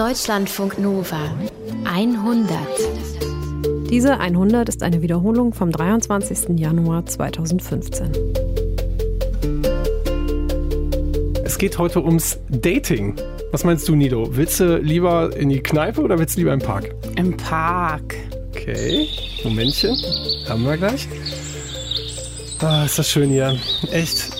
[0.00, 1.30] Deutschlandfunk Nova
[1.84, 2.56] 100.
[3.90, 6.58] Diese 100 ist eine Wiederholung vom 23.
[6.58, 8.10] Januar 2015.
[11.44, 13.14] Es geht heute ums Dating.
[13.52, 14.34] Was meinst du, Nido?
[14.34, 16.94] Willst du lieber in die Kneipe oder willst du lieber im Park?
[17.16, 18.16] Im Park.
[18.52, 19.06] Okay,
[19.44, 19.94] Momentchen.
[20.48, 21.08] Haben wir gleich.
[22.60, 23.58] Ah, ist das schön hier.
[23.90, 24.30] Echt.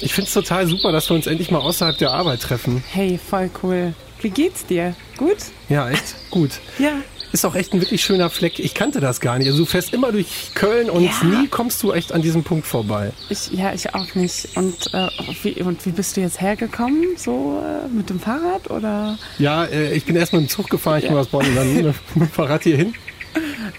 [0.00, 2.82] Ich finde es total super, dass wir uns endlich mal außerhalb der Arbeit treffen.
[2.88, 3.92] Hey, voll cool.
[4.26, 4.96] Wie geht's dir?
[5.16, 5.36] Gut?
[5.68, 6.50] Ja, echt gut.
[6.80, 6.94] Ja.
[7.30, 8.58] Ist auch echt ein wirklich schöner Fleck.
[8.58, 9.46] Ich kannte das gar nicht.
[9.46, 11.12] Also du fährst immer durch Köln und Ja.
[11.22, 13.12] nie kommst du echt an diesem Punkt vorbei.
[13.30, 14.48] Ich, ja, ich auch nicht.
[14.56, 15.06] Und, äh,
[15.44, 17.16] wie, und wie bist du jetzt hergekommen?
[17.16, 19.16] So äh, mit dem Fahrrad oder?
[19.38, 21.72] Ja, äh, ich bin erst mit dem Zug gefahren, ich bin aus Bonn und dann
[21.72, 22.94] mit dem Fahrrad hier hin.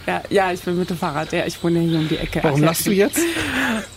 [0.06, 1.34] Ja, ja, ich bin mit dem Fahrrad.
[1.34, 2.40] Ja, ich wohne hier um die Ecke.
[2.42, 3.20] Warum ja, lachst du jetzt?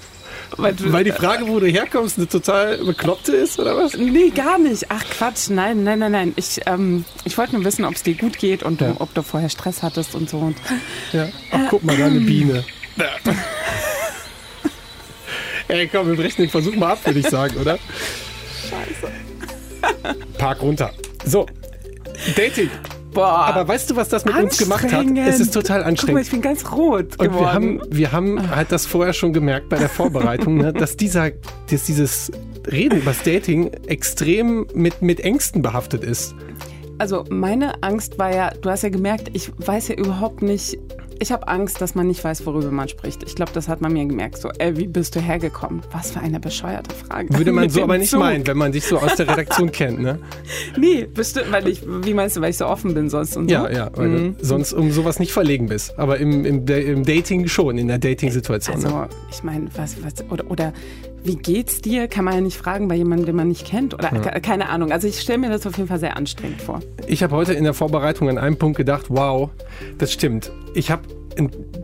[0.56, 3.94] Weil, du, Weil die Frage, wo du herkommst, eine total bekloppte ist, oder was?
[3.94, 4.86] Nee, gar nicht.
[4.88, 6.32] Ach Quatsch, nein, nein, nein, nein.
[6.36, 8.94] Ich, ähm, ich wollte nur wissen, ob es dir gut geht und Ja.
[8.98, 10.38] ob du vorher Stress hattest und so.
[10.38, 10.56] Und
[11.12, 11.28] Ja.
[11.52, 12.64] Ach, guck mal, da eine Biene.
[15.68, 17.78] Ey, komm, wir brechen den Versuch mal ab, würde ich sagen, oder?
[18.68, 19.12] Scheiße.
[20.36, 20.92] Park runter.
[21.24, 21.46] So,
[22.36, 22.70] Dating.
[23.12, 24.92] Boah, Aber weißt du, was das mit uns gemacht hat?
[24.92, 25.18] anstrengend.
[25.28, 26.22] Es ist total Guck mal, anstrengend.
[26.22, 27.32] ich bin ganz rot Und geworden.
[27.40, 31.30] wir haben, wir haben halt das vorher schon gemerkt bei der Vorbereitung, ne, dass, dieser,
[31.70, 32.30] dass dieses
[32.70, 36.34] Reden über das Dating extrem mit, mit Ängsten behaftet ist.
[36.98, 40.76] Also meine Angst war ja, du hast ja gemerkt, ich weiß ja überhaupt nicht,
[41.20, 43.22] ich habe Angst, dass man nicht weiß, worüber man spricht.
[43.22, 44.38] Ich glaube, das hat man mir gemerkt.
[44.38, 45.82] So, ey, wie bist du hergekommen?
[45.92, 47.36] Was für eine bescheuerte Frage.
[47.36, 48.20] Würde man so aber nicht Zug.
[48.20, 50.18] meinen, wenn man dich so aus der Redaktion kennt, ne?
[50.78, 53.54] Nee, bestimmt, weil ich, wie meinst du, weil ich so offen bin sonst und so?
[53.54, 55.98] Ja, ja, weil du sonst um sowas nicht verlegen bist.
[55.98, 58.80] Aber im, im, im Dating schon, in der Dating-Situation.
[58.80, 58.86] ne?
[58.86, 60.72] Also, ich meine, was, was, oder, oder
[61.24, 62.08] wie geht's dir?
[62.08, 63.94] Kann man ja nicht fragen bei jemandem, den man nicht kennt.
[63.94, 64.92] Oder ke- keine Ahnung.
[64.92, 66.80] Also ich stelle mir das auf jeden Fall sehr anstrengend vor.
[67.06, 69.50] Ich habe heute in der Vorbereitung an einem Punkt gedacht, wow,
[69.98, 70.50] das stimmt.
[70.74, 71.02] Ich habe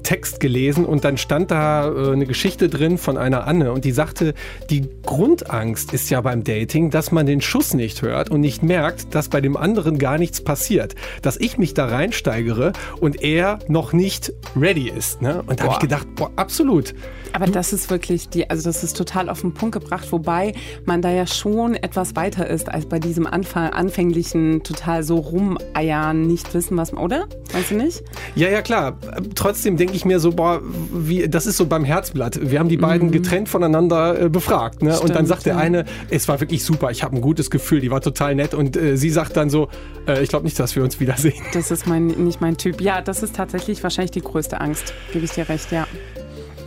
[0.06, 3.90] Text gelesen und dann stand da äh, eine Geschichte drin von einer Anne und die
[3.90, 4.34] sagte,
[4.70, 9.16] die Grundangst ist ja beim Dating, dass man den Schuss nicht hört und nicht merkt,
[9.16, 10.94] dass bei dem anderen gar nichts passiert.
[11.22, 15.22] Dass ich mich da reinsteigere und er noch nicht ready ist.
[15.22, 15.42] Ne?
[15.44, 16.94] Und da habe ich gedacht, boah, absolut.
[17.32, 20.54] Aber das ist wirklich die, also das ist total auf den Punkt gebracht, wobei
[20.84, 26.22] man da ja schon etwas weiter ist als bei diesem Anfang, anfänglichen total so rumeiern,
[26.26, 27.26] nicht wissen, was man, oder?
[27.52, 28.04] Weißt du nicht?
[28.36, 28.98] Ja, ja, klar.
[29.34, 30.60] Trotzdem denke ich mir so, boah,
[30.92, 32.38] wie, das ist so beim Herzblatt.
[32.42, 34.82] Wir haben die beiden getrennt voneinander äh, befragt.
[34.82, 34.98] Ne?
[35.00, 35.26] und dann Mhm.
[35.26, 35.60] Stimmt, sagt der ja.
[35.60, 38.54] eine, es war wirklich super, ich habe ein gutes Gefühl, die war total nett.
[38.54, 39.68] Und äh, sie sagt dann so,
[40.06, 41.42] äh, ich glaube nicht, dass wir uns wiedersehen.
[41.52, 42.80] Das ist mein, nicht mein Typ.
[42.80, 44.92] Ja, das ist tatsächlich wahrscheinlich die größte Angst.
[45.12, 45.86] Gebe ich dir recht, ja.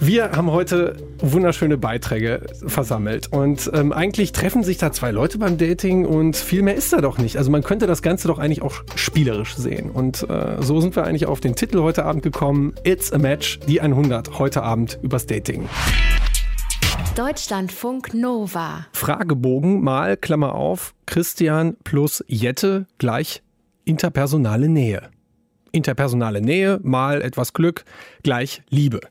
[0.02, 3.28] Wir haben heute wunderschöne Beiträge versammelt.
[3.34, 7.02] Und ähm, eigentlich treffen sich da zwei Leute beim Dating und viel mehr ist da
[7.02, 7.38] doch nicht.
[7.38, 9.92] Also man könnte das Ganze doch eigentlich auch spielerisch sehen.
[9.92, 12.74] Und äh, so sind wir eigentlich auf den Titel heute Abend gekommen.
[12.86, 15.68] It's a Match, die 100, heute Abend übers Dating.
[17.16, 18.86] Deutschlandfunk Nova.
[18.94, 23.44] Fragebogen mal, Klammer auf, Christian plus Jette gleich
[23.84, 25.10] interpersonale Nähe.
[25.74, 27.84] Interpersonale Nähe mal etwas Glück
[28.24, 29.02] gleich Liebe.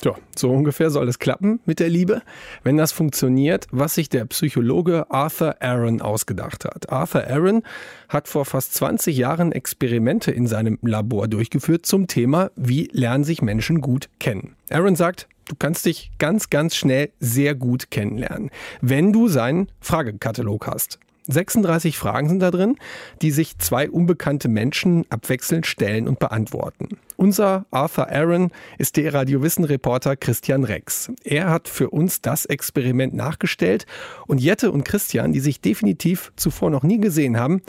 [0.00, 2.22] So, so ungefähr soll es klappen mit der Liebe,
[2.62, 6.90] wenn das funktioniert, was sich der Psychologe Arthur Aaron ausgedacht hat.
[6.90, 7.62] Arthur Aaron
[8.08, 13.42] hat vor fast 20 Jahren Experimente in seinem Labor durchgeführt zum Thema, wie lernen sich
[13.42, 14.54] Menschen gut kennen.
[14.70, 20.68] Aaron sagt, du kannst dich ganz, ganz schnell sehr gut kennenlernen, wenn du seinen Fragekatalog
[20.68, 21.00] hast.
[21.28, 22.76] 36 Fragen sind da drin,
[23.22, 26.98] die sich zwei unbekannte Menschen abwechselnd stellen und beantworten.
[27.16, 31.10] Unser Arthur Aaron ist der Radiowissen-Reporter Christian Rex.
[31.24, 33.86] Er hat für uns das Experiment nachgestellt
[34.26, 37.60] und Jette und Christian, die sich definitiv zuvor noch nie gesehen haben,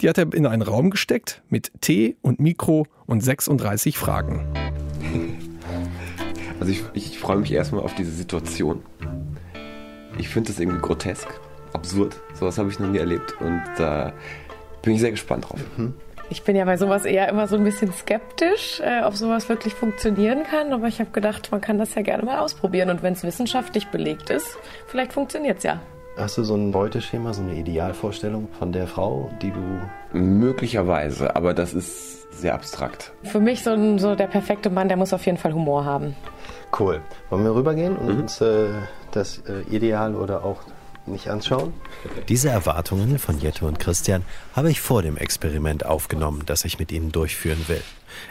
[0.00, 4.44] die hat er in einen Raum gesteckt mit Tee und Mikro und 36 Fragen.
[6.60, 8.82] Also ich, ich freue mich erstmal auf diese Situation.
[10.18, 11.28] Ich finde das irgendwie grotesk,
[11.74, 12.16] absurd.
[12.34, 14.12] Sowas habe ich noch nie erlebt und da
[14.82, 15.60] bin ich sehr gespannt drauf.
[16.30, 19.74] Ich bin ja bei sowas eher immer so ein bisschen skeptisch, äh, ob sowas wirklich
[19.74, 20.72] funktionieren kann.
[20.72, 22.90] Aber ich habe gedacht, man kann das ja gerne mal ausprobieren.
[22.90, 24.56] Und wenn es wissenschaftlich belegt ist,
[24.86, 25.80] vielleicht funktioniert es ja.
[26.16, 30.16] Hast du so ein Beuteschema, so eine Idealvorstellung von der Frau, die du.
[30.16, 33.12] Möglicherweise, aber das ist sehr abstrakt.
[33.24, 36.14] Für mich so, ein, so der perfekte Mann, der muss auf jeden Fall Humor haben.
[36.78, 37.00] Cool.
[37.30, 38.66] Wollen wir rübergehen und uns äh,
[39.12, 40.62] das äh, Ideal oder auch
[41.06, 41.72] nicht anschauen?
[42.28, 44.22] Diese Erwartungen von Jette und Christian
[44.54, 47.82] habe ich vor dem Experiment aufgenommen, das ich mit ihnen durchführen will.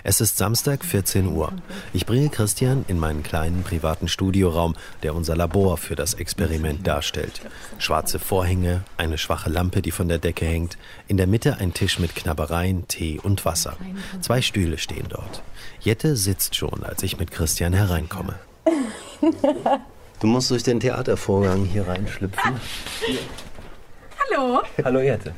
[0.04, 1.52] Es ist Samstag 14 Uhr.
[1.94, 7.42] Ich bringe Christian in meinen kleinen privaten Studioraum, der unser Labor für das Experiment darstellt.
[7.80, 10.78] Schwarze Vorhänge, eine schwache Lampe, die von der Decke hängt,
[11.08, 13.78] in der Mitte ein Tisch mit Knabbereien, Tee und Wasser.
[14.22, 15.44] Zwei Stühle stehen dort.
[15.80, 18.36] Jette sitzt schon, als ich mit Christian hereinkomme.
[20.24, 22.56] Du musst durch den Theatervorgang hier reinschlüpfen.
[24.32, 24.62] Hallo.
[24.82, 25.36] Hallo Jette.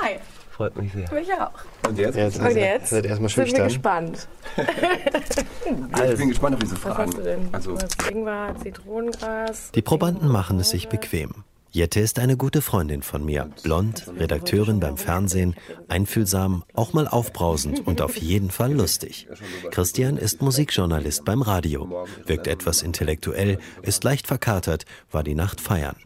[0.00, 0.18] Hi.
[0.52, 1.12] Freut mich sehr.
[1.12, 1.50] Mich auch.
[1.88, 2.14] Und jetzt?
[2.14, 2.90] Jetzt, Und jetzt?
[2.90, 3.66] Seid erstmal Sind wir schüchtern.
[3.66, 4.28] gespannt.
[6.12, 6.98] ich bin gespannt auf diese Was Fragen.
[6.98, 7.48] hast du denn?
[7.50, 7.76] Also,
[8.12, 9.72] Ingwer, Zitronengras.
[9.72, 11.42] Die Probanden machen es sich bequem.
[11.70, 13.50] Jette ist eine gute Freundin von mir.
[13.62, 15.54] Blond, Redakteurin beim Fernsehen,
[15.88, 19.28] einfühlsam, auch mal aufbrausend und auf jeden Fall lustig.
[19.70, 25.96] Christian ist Musikjournalist beim Radio, wirkt etwas intellektuell, ist leicht verkatert, war die Nacht feiern.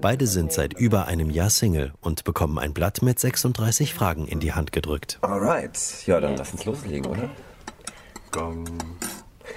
[0.00, 4.40] Beide sind seit über einem Jahr Single und bekommen ein Blatt mit 36 Fragen in
[4.40, 5.18] die Hand gedrückt.
[5.22, 5.78] alright.
[6.06, 7.30] Ja, dann lass uns loslegen, oder?
[8.32, 8.66] Gong.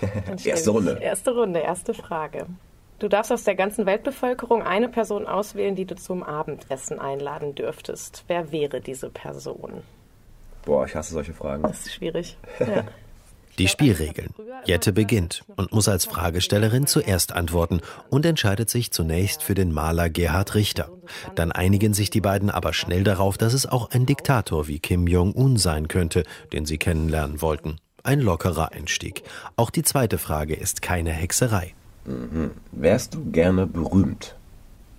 [0.44, 1.00] Erste Runde.
[1.02, 2.46] Erste Runde, erste Frage.
[3.00, 8.26] Du darfst aus der ganzen Weltbevölkerung eine Person auswählen, die du zum Abendessen einladen dürftest.
[8.28, 9.84] Wer wäre diese Person?
[10.66, 11.64] Boah, ich hasse solche Fragen.
[11.64, 12.38] Das ist schwierig.
[12.60, 12.84] Ja.
[13.58, 14.34] Die Spielregeln.
[14.64, 20.10] Jette beginnt und muss als Fragestellerin zuerst antworten und entscheidet sich zunächst für den Maler
[20.10, 20.90] Gerhard Richter.
[21.36, 25.08] Dann einigen sich die beiden aber schnell darauf, dass es auch ein Diktator wie Kim
[25.08, 26.24] Jong-un sein könnte,
[26.54, 27.82] den sie kennenlernen wollten.
[28.02, 29.24] Ein lockerer Einstieg.
[29.58, 31.74] Auch die zweite Frage ist keine Hexerei.
[32.72, 34.36] Wärst du gerne berühmt?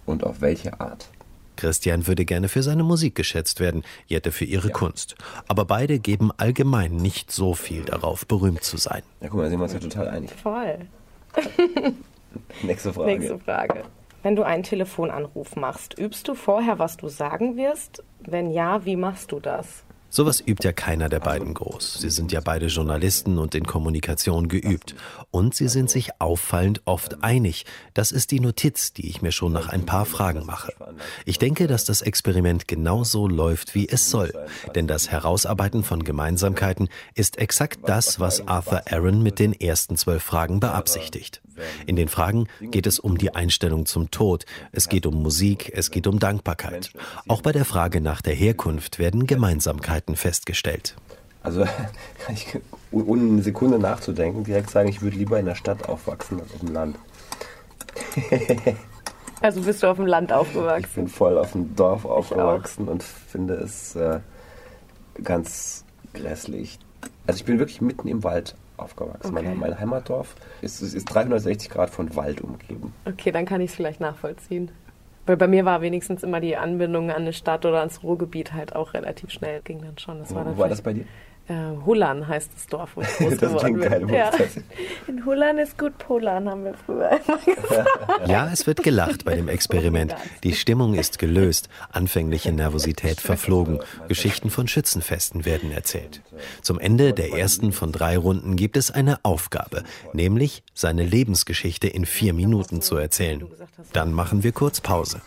[0.06, 1.08] Und auf welche Art?
[1.56, 5.14] Christian würde gerne für seine Musik geschätzt werden, Jette für ihre Kunst.
[5.46, 9.02] Aber beide geben allgemein nicht so viel darauf, berühmt zu sein.
[9.20, 10.30] Ja, guck mal, da sind wir uns ja total einig.
[10.42, 10.78] Voll.
[12.62, 13.18] Nächste Frage.
[13.18, 13.82] Nächste Frage.
[14.22, 18.02] Wenn du einen Telefonanruf machst, übst du vorher, was du sagen wirst?
[18.20, 19.84] Wenn ja, wie machst du das?
[20.12, 21.94] Sowas übt ja keiner der beiden groß.
[22.00, 24.96] Sie sind ja beide Journalisten und in Kommunikation geübt.
[25.30, 27.64] Und sie sind sich auffallend oft einig.
[27.94, 30.72] Das ist die Notiz, die ich mir schon nach ein paar Fragen mache.
[31.24, 34.32] Ich denke, dass das Experiment genauso läuft, wie es soll.
[34.74, 40.24] Denn das Herausarbeiten von Gemeinsamkeiten ist exakt das, was Arthur Aaron mit den ersten zwölf
[40.24, 41.40] Fragen beabsichtigt.
[41.86, 45.90] In den Fragen geht es um die Einstellung zum Tod, es geht um Musik, es
[45.90, 46.92] geht um Dankbarkeit.
[47.28, 50.96] Auch bei der Frage nach der Herkunft werden Gemeinsamkeiten festgestellt.
[51.42, 51.64] Also
[52.24, 52.58] kann ich
[52.90, 56.60] ohne eine Sekunde nachzudenken direkt sagen, ich würde lieber in der Stadt aufwachsen als auf
[56.60, 56.96] dem Land.
[59.42, 60.90] Also bist du auf dem Land Ich aufgewachsen?
[60.94, 64.20] bin voll auf dem Dorf aufgewachsen und finde es äh,
[65.24, 66.78] ganz grässlich.
[67.26, 69.36] Also ich bin wirklich mitten im Wald aufgewachsen.
[69.36, 69.46] Okay.
[69.46, 72.92] Mein, mein Heimatdorf ist, ist 360 Grad von Wald umgeben.
[73.04, 74.70] Okay, dann kann ich es vielleicht nachvollziehen.
[75.26, 78.74] Weil bei mir war wenigstens immer die Anbindung an eine Stadt oder ans Ruhrgebiet halt
[78.74, 79.60] auch relativ schnell.
[79.62, 80.18] Ging dann schon.
[80.18, 81.04] Das war Wo war das bei dir?
[81.50, 84.14] Äh, Hullern heißt das Dorf, wo ich groß Das geworden bin.
[84.14, 84.30] Ja.
[85.08, 88.28] In Hullern ist gut Polan, haben wir früher immer gesagt.
[88.28, 90.14] Ja, es wird gelacht bei dem Experiment.
[90.44, 96.22] Die Stimmung ist gelöst, anfängliche Nervosität verflogen, Geschichten von Schützenfesten werden erzählt.
[96.62, 99.82] Zum Ende der ersten von drei Runden gibt es eine Aufgabe,
[100.12, 103.44] nämlich seine Lebensgeschichte in vier Minuten zu erzählen.
[103.92, 105.20] Dann machen wir kurz Pause.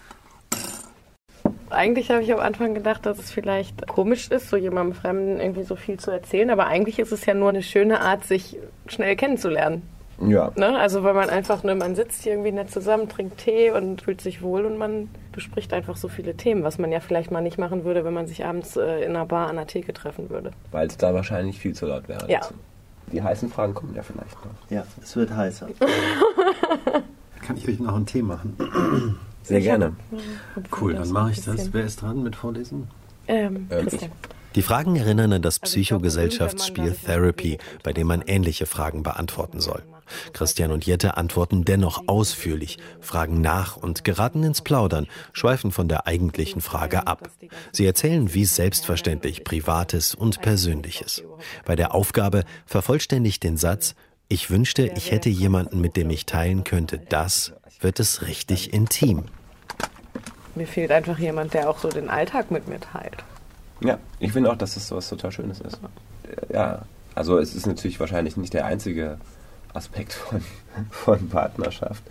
[1.73, 5.63] Eigentlich habe ich am Anfang gedacht, dass es vielleicht komisch ist, so jemandem Fremden irgendwie
[5.63, 6.49] so viel zu erzählen.
[6.49, 9.83] Aber eigentlich ist es ja nur eine schöne Art, sich schnell kennenzulernen.
[10.21, 10.51] Ja.
[10.55, 10.77] Ne?
[10.77, 14.21] Also weil man einfach, ne, man sitzt hier irgendwie nett zusammen, trinkt Tee und fühlt
[14.21, 17.57] sich wohl und man bespricht einfach so viele Themen, was man ja vielleicht mal nicht
[17.57, 20.51] machen würde, wenn man sich abends äh, in einer Bar an der Theke treffen würde.
[20.71, 22.29] Weil es da wahrscheinlich viel zu laut wäre.
[22.29, 22.39] Ja.
[22.39, 22.53] dazu.
[23.11, 24.69] Die heißen Fragen kommen ja vielleicht noch.
[24.69, 25.67] Ja, es wird heißer.
[27.45, 28.55] Kann ich euch noch einen Tee machen?
[29.43, 29.95] Sehr gerne.
[30.79, 31.73] Cool, dann mache ich das.
[31.73, 32.87] Wer ist dran mit Vorlesen?
[33.27, 34.11] Ähm, Ähm, Christian.
[34.55, 39.83] Die Fragen erinnern an das Also Psychogesellschaftsspiel Therapy, bei dem man ähnliche Fragen beantworten soll.
[40.33, 46.05] Christian und Jette antworten dennoch ausführlich, fragen nach und geraten ins Plaudern, schweifen von der
[46.05, 47.29] eigentlichen Frage ab.
[47.71, 51.23] Sie erzählen wie selbstverständlich Privates und Persönliches.
[51.65, 53.95] Bei der Aufgabe vervollständigt den Satz,
[54.27, 59.23] ich wünschte, ich hätte jemanden, mit dem ich teilen könnte, das wird es richtig intim.
[60.55, 63.23] Mir fehlt einfach jemand, der auch so den Alltag mit mir teilt.
[63.81, 65.79] Ja, ich finde auch, dass das so was total Schönes ist.
[66.51, 66.83] Ja,
[67.15, 69.17] also es ist natürlich wahrscheinlich nicht der einzige
[69.73, 70.41] Aspekt von,
[70.91, 72.03] von Partnerschaft,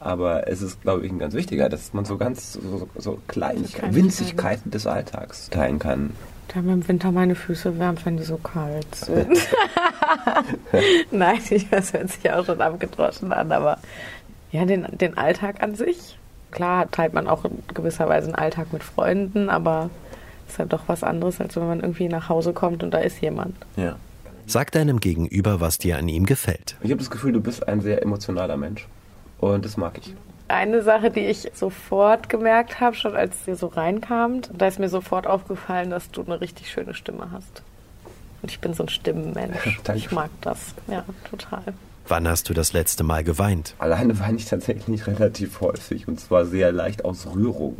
[0.00, 3.94] aber es ist, glaube ich, ein ganz wichtiger, dass man so ganz so, so Kleinigkeiten,
[3.94, 6.14] Winzigkeiten des Alltags teilen kann.
[6.54, 9.38] Der mir im Winter meine Füße wärmt, wenn die so kalt sind.
[11.10, 13.78] Nein, ich- das hört sich auch schon abgedroschen an, aber
[14.52, 16.18] ja, den, den Alltag an sich
[16.50, 19.90] klar teilt man auch in gewisser Weise einen Alltag mit Freunden, aber
[20.46, 22.98] es ist halt doch was anderes, als wenn man irgendwie nach Hause kommt und da
[22.98, 23.56] ist jemand.
[23.76, 23.96] Ja.
[24.46, 26.76] Sag deinem Gegenüber, was dir an ihm gefällt.
[26.82, 28.88] Ich habe das Gefühl, du bist ein sehr emotionaler Mensch.
[29.38, 30.14] Und das mag ich.
[30.48, 34.88] Eine Sache, die ich sofort gemerkt habe, schon als ihr so reinkamt, da ist mir
[34.88, 37.62] sofort aufgefallen, dass du eine richtig schöne Stimme hast.
[38.42, 39.80] Und ich bin so ein Stimmenmensch.
[39.94, 40.74] Ich mag das.
[40.88, 41.62] Ja, total.
[42.10, 43.76] Wann hast du das letzte Mal geweint?
[43.78, 47.76] Alleine weine ich tatsächlich relativ häufig und zwar sehr leicht aus Rührung.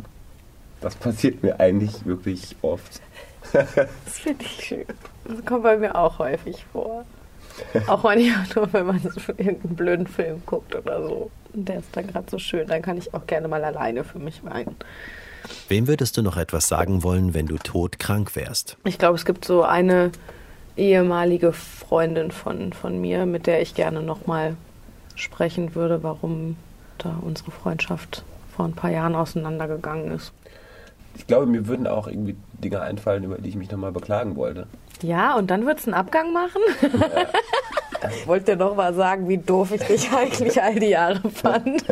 [0.79, 3.01] Das passiert mir eigentlich wirklich oft.
[3.51, 4.85] Das finde ich schön.
[5.25, 7.03] Das kommt bei mir auch häufig vor.
[7.87, 11.31] Auch manchmal nur, wenn man so irgendeinen blöden Film guckt oder so.
[11.51, 14.19] Und der ist dann gerade so schön, dann kann ich auch gerne mal alleine für
[14.19, 14.77] mich weinen.
[15.67, 18.77] Wem würdest du noch etwas sagen wollen, wenn du todkrank wärst?
[18.85, 20.11] Ich glaube, es gibt so eine
[20.77, 24.55] ehemalige Freundin von, von mir, mit der ich gerne nochmal
[25.15, 26.55] sprechen würde, warum
[26.97, 28.23] da unsere Freundschaft
[28.55, 30.31] vor ein paar Jahren auseinandergegangen ist.
[31.15, 34.67] Ich glaube, mir würden auch irgendwie Dinge einfallen, über die ich mich nochmal beklagen wollte.
[35.01, 36.61] Ja, und dann wird's einen Abgang machen?
[38.09, 41.83] Ich wollte dir noch mal sagen, wie doof ich dich eigentlich all die Jahre fand.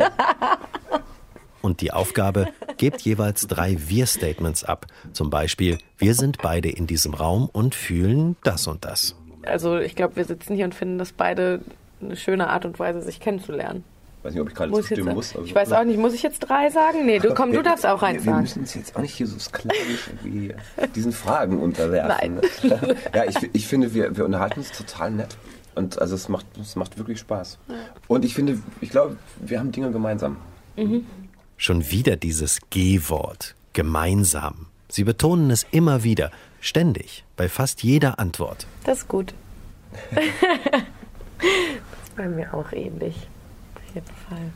[1.62, 2.48] Und die Aufgabe,
[2.80, 4.86] gebt jeweils drei Wir-Statements ab.
[5.12, 9.14] Zum Beispiel, wir sind beide in diesem Raum und fühlen das und das.
[9.42, 11.60] Also ich glaube, wir sitzen hier und finden das beide
[12.00, 13.84] eine schöne Art und Weise, sich kennenzulernen.
[14.18, 15.34] Ich weiß nicht, ob ich gerade zustimmen muss.
[15.36, 17.04] also- ich weiß auch nicht, muss ich jetzt drei sagen?
[17.04, 18.42] Nee, du komm, du Wir- darfst auch wir, eins Wir sagen.
[18.42, 20.54] müssen uns jetzt auch nicht hier so sklavisch irgendwie
[20.94, 22.34] diesen Fragen unterwerfen.
[22.62, 22.96] ne?
[23.14, 25.36] ja, ich, ich finde, wir, wir unterhalten uns total nett.
[25.74, 27.58] Und also es macht, es macht wirklich Spaß.
[28.08, 30.36] Und ich finde, ich glaube, wir haben Dinge gemeinsam.
[31.60, 33.54] Schon wieder dieses G-Wort.
[33.74, 34.68] Gemeinsam.
[34.88, 36.30] Sie betonen es immer wieder.
[36.58, 37.22] Ständig.
[37.36, 38.66] Bei fast jeder Antwort.
[38.84, 39.34] Das ist gut.
[40.10, 40.24] das
[41.44, 43.14] ist bei mir auch ähnlich.
[43.74, 44.50] Auf jeden Fall.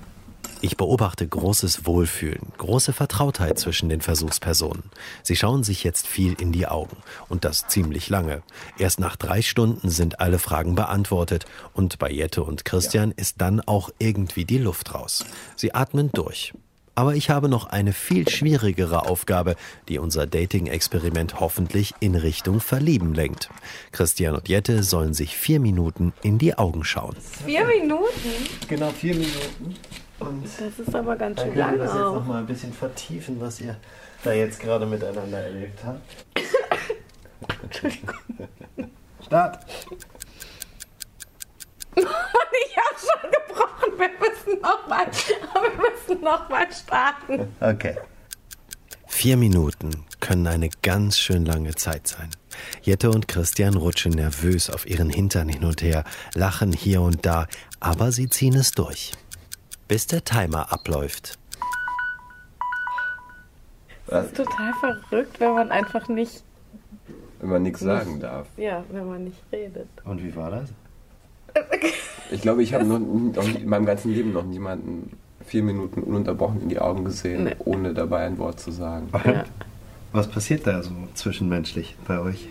[0.63, 4.85] Ich beobachte großes Wohlfühlen, große Vertrautheit zwischen den Versuchspersonen.
[5.23, 6.97] Sie schauen sich jetzt viel in die Augen.
[7.29, 8.43] Und das ziemlich lange.
[8.79, 11.45] Erst nach drei Stunden sind alle Fragen beantwortet.
[11.75, 15.27] Und bei Jette und Christian ist dann auch irgendwie die Luft raus.
[15.55, 16.55] Sie atmen durch.
[16.95, 19.57] Aber ich habe noch eine viel schwierigere Aufgabe,
[19.89, 23.51] die unser Dating-Experiment hoffentlich in Richtung Verlieben lenkt.
[23.91, 27.17] Christian und Jette sollen sich vier Minuten in die Augen schauen.
[27.45, 28.31] Vier Minuten?
[28.69, 29.75] Genau, vier Minuten.
[30.21, 32.73] Und Das ist aber ganz schön können wir lang das jetzt noch mal ein bisschen
[32.73, 33.77] vertiefen, was ihr
[34.23, 36.01] da jetzt gerade miteinander erlebt habt.
[39.27, 39.59] Start.
[43.05, 43.93] Schon gebrochen.
[43.99, 47.55] Wir müssen nochmal, wir müssen noch mal starten.
[47.61, 47.97] Okay.
[49.07, 52.31] Vier Minuten können eine ganz schön lange Zeit sein.
[52.83, 57.47] Jette und Christian rutschen nervös auf ihren Hintern hin und her, lachen hier und da,
[57.81, 59.13] aber sie ziehen es durch.
[59.89, 61.39] Bis der Timer abläuft.
[64.07, 66.43] Das ist total verrückt, wenn man einfach nicht,
[67.41, 68.47] Wenn man nichts sagen darf.
[68.57, 69.89] ja, wenn man nicht redet.
[70.05, 70.71] Und wie war das?
[72.31, 76.03] Ich glaube, ich habe noch, noch nie- in meinem ganzen Leben noch niemanden vier Minuten
[76.03, 77.55] ununterbrochen in die Augen gesehen, Nee.
[77.61, 79.09] ohne dabei ein Wort zu sagen.
[79.25, 79.45] Ja.
[80.13, 82.49] Was passiert da so zwischenmenschlich bei euch?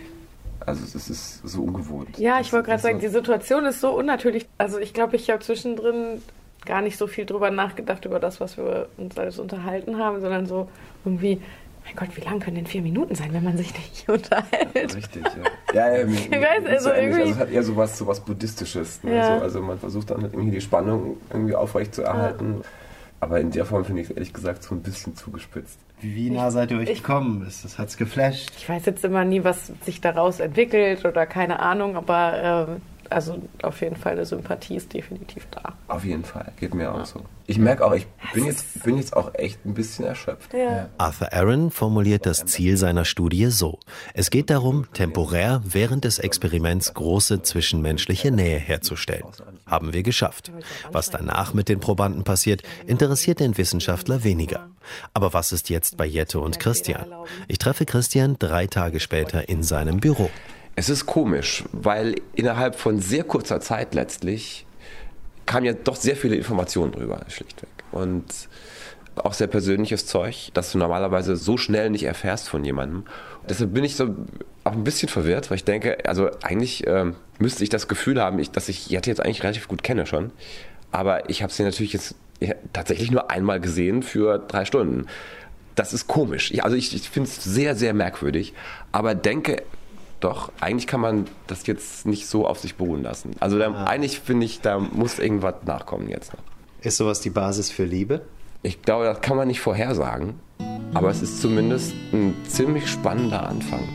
[0.60, 2.18] Also es ist so ungewohnt.
[2.18, 4.46] Ja, ich wollte gerade sagen, die Situation ist so unnatürlich.
[4.58, 6.22] Also ich glaube, ich habe zwischendrin
[6.64, 10.46] gar nicht so viel drüber nachgedacht, über das, was wir uns alles unterhalten haben, sondern
[10.46, 10.68] so
[11.04, 11.42] irgendwie,
[11.84, 14.94] mein Gott, wie lang können denn vier Minuten sein, wenn man sich nicht unterhält?
[14.96, 15.74] Richtig, ja.
[15.74, 18.20] Ja, ja, Ich weiß, also ja irgendwie- also es hat eher so was, so was
[18.20, 19.02] Buddhistisches.
[19.04, 19.16] Ne?
[19.16, 19.38] Ja.
[19.38, 22.62] So, also man versucht dann irgendwie die Spannung irgendwie aufrecht zu erhalten.
[23.20, 25.78] Aber in der Form finde ich es ehrlich gesagt so ein bisschen zugespitzt.
[26.00, 27.46] Wie nah seid ihr euch ich- gekommen?
[27.46, 28.52] Ist das hat's geflasht?
[28.58, 33.42] Ich weiß jetzt immer nie, was sich daraus entwickelt oder keine Ahnung, aber ähm, also
[33.62, 35.74] auf jeden Fall eine Sympathie ist definitiv da.
[35.88, 37.20] Auf jeden Fall, geht mir auch so.
[37.46, 40.54] Ich merke auch, ich bin jetzt, bin jetzt auch echt ein bisschen erschöpft.
[40.54, 40.88] Ja.
[40.96, 43.78] Arthur Aaron formuliert das Ziel seiner Studie so.
[44.14, 49.24] Es geht darum, temporär während des Experiments große zwischenmenschliche Nähe herzustellen.
[49.66, 50.52] Haben wir geschafft.
[50.90, 54.68] Was danach mit den Probanden passiert, interessiert den Wissenschaftler weniger.
[55.12, 57.06] Aber was ist jetzt bei Jette und Christian?
[57.48, 60.30] Ich treffe Christian drei Tage später in seinem Büro.
[60.76, 64.66] Es ist komisch, weil innerhalb von sehr kurzer Zeit letztlich
[65.46, 67.68] kam ja doch sehr viele Informationen drüber, schlichtweg.
[67.92, 68.24] Und
[69.16, 73.04] auch sehr persönliches Zeug, das du normalerweise so schnell nicht erfährst von jemandem.
[73.48, 74.14] Deshalb bin ich so
[74.64, 78.38] auch ein bisschen verwirrt, weil ich denke, also eigentlich ähm, müsste ich das Gefühl haben,
[78.38, 80.32] ich, dass ich Jette jetzt eigentlich relativ gut kenne schon.
[80.90, 85.06] Aber ich habe sie natürlich jetzt ja, tatsächlich nur einmal gesehen für drei Stunden.
[85.74, 86.50] Das ist komisch.
[86.52, 88.54] Ich, also ich, ich finde es sehr, sehr merkwürdig,
[88.92, 89.62] aber denke
[90.24, 93.32] doch, eigentlich kann man das jetzt nicht so auf sich beruhen lassen.
[93.40, 96.40] Also da, eigentlich finde ich, da muss irgendwas nachkommen jetzt noch.
[96.80, 98.22] Ist sowas die Basis für Liebe?
[98.62, 100.40] Ich glaube, das kann man nicht vorhersagen,
[100.94, 103.86] aber es ist zumindest ein ziemlich spannender Anfang.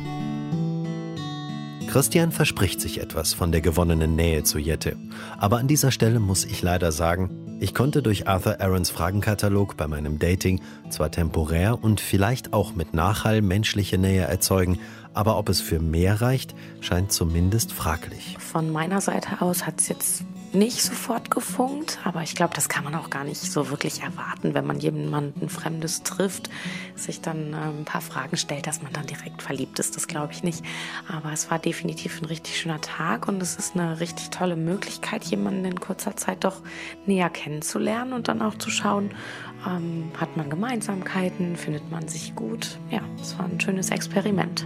[1.88, 4.95] Christian verspricht sich etwas von der gewonnenen Nähe zu Jette.
[5.39, 9.88] Aber an dieser Stelle muss ich leider sagen, ich konnte durch Arthur Aarons Fragenkatalog bei
[9.88, 14.77] meinem Dating zwar temporär und vielleicht auch mit Nachhall menschliche Nähe erzeugen,
[15.19, 18.38] aber ob es für mehr reicht, scheint zumindest fraglich.
[18.39, 20.23] Von meiner Seite aus hat es jetzt
[20.53, 24.53] nicht sofort gefunkt, aber ich glaube, das kann man auch gar nicht so wirklich erwarten,
[24.53, 26.49] wenn man jemanden Fremdes trifft,
[26.95, 29.97] sich dann äh, ein paar Fragen stellt, dass man dann direkt verliebt ist.
[29.97, 30.63] Das glaube ich nicht.
[31.07, 35.25] Aber es war definitiv ein richtig schöner Tag und es ist eine richtig tolle Möglichkeit,
[35.25, 36.61] jemanden in kurzer Zeit doch
[37.05, 39.11] näher kennenzulernen und dann auch zu schauen,
[39.67, 42.79] ähm, hat man Gemeinsamkeiten, findet man sich gut.
[42.89, 44.65] Ja, es war ein schönes Experiment.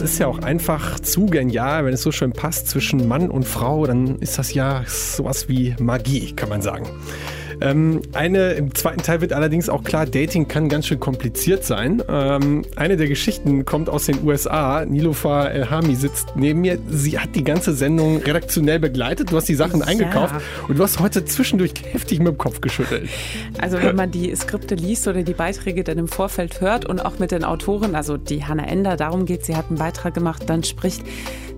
[0.00, 3.42] Es ist ja auch einfach zu genial, wenn es so schön passt zwischen Mann und
[3.42, 6.86] Frau, dann ist das ja sowas wie Magie, kann man sagen.
[7.60, 12.02] Ähm, eine, Im zweiten Teil wird allerdings auch klar, Dating kann ganz schön kompliziert sein.
[12.08, 14.84] Ähm, eine der Geschichten kommt aus den USA.
[14.84, 16.78] Nilofa Elhami sitzt neben mir.
[16.88, 19.32] Sie hat die ganze Sendung redaktionell begleitet.
[19.32, 19.86] Du hast die Sachen ja.
[19.86, 20.34] eingekauft
[20.68, 23.08] und du hast heute zwischendurch heftig mit dem Kopf geschüttelt.
[23.60, 27.18] Also wenn man die Skripte liest oder die Beiträge dann im Vorfeld hört und auch
[27.18, 30.64] mit den Autoren, also die Hanna Ender, darum geht, sie hat einen Beitrag gemacht, dann
[30.64, 31.02] spricht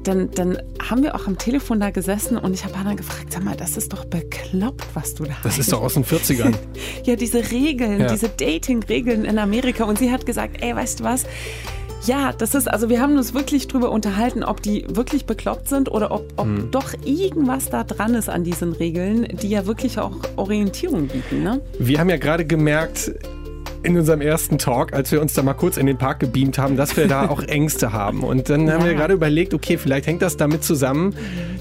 [0.04, 3.44] dann, dann haben wir auch am Telefon da gesessen und ich habe Hannah gefragt, sag
[3.44, 6.54] mal, das ist doch bekloppt, was du da Das ist doch aus den 40ern.
[7.04, 8.06] ja, diese Regeln, ja.
[8.08, 9.84] diese Dating-Regeln in Amerika.
[9.84, 11.24] Und sie hat gesagt, ey, weißt du was?
[12.06, 15.90] Ja, das ist, also wir haben uns wirklich drüber unterhalten, ob die wirklich bekloppt sind
[15.90, 16.70] oder ob, ob hm.
[16.70, 21.42] doch irgendwas da dran ist an diesen Regeln, die ja wirklich auch Orientierung bieten.
[21.42, 21.60] Ne?
[21.78, 23.12] Wir haben ja gerade gemerkt,
[23.82, 26.76] in unserem ersten Talk, als wir uns da mal kurz in den Park gebeamt haben,
[26.76, 28.22] dass wir da auch Ängste haben.
[28.22, 28.74] Und dann ja.
[28.74, 31.14] haben wir gerade überlegt, okay, vielleicht hängt das damit zusammen,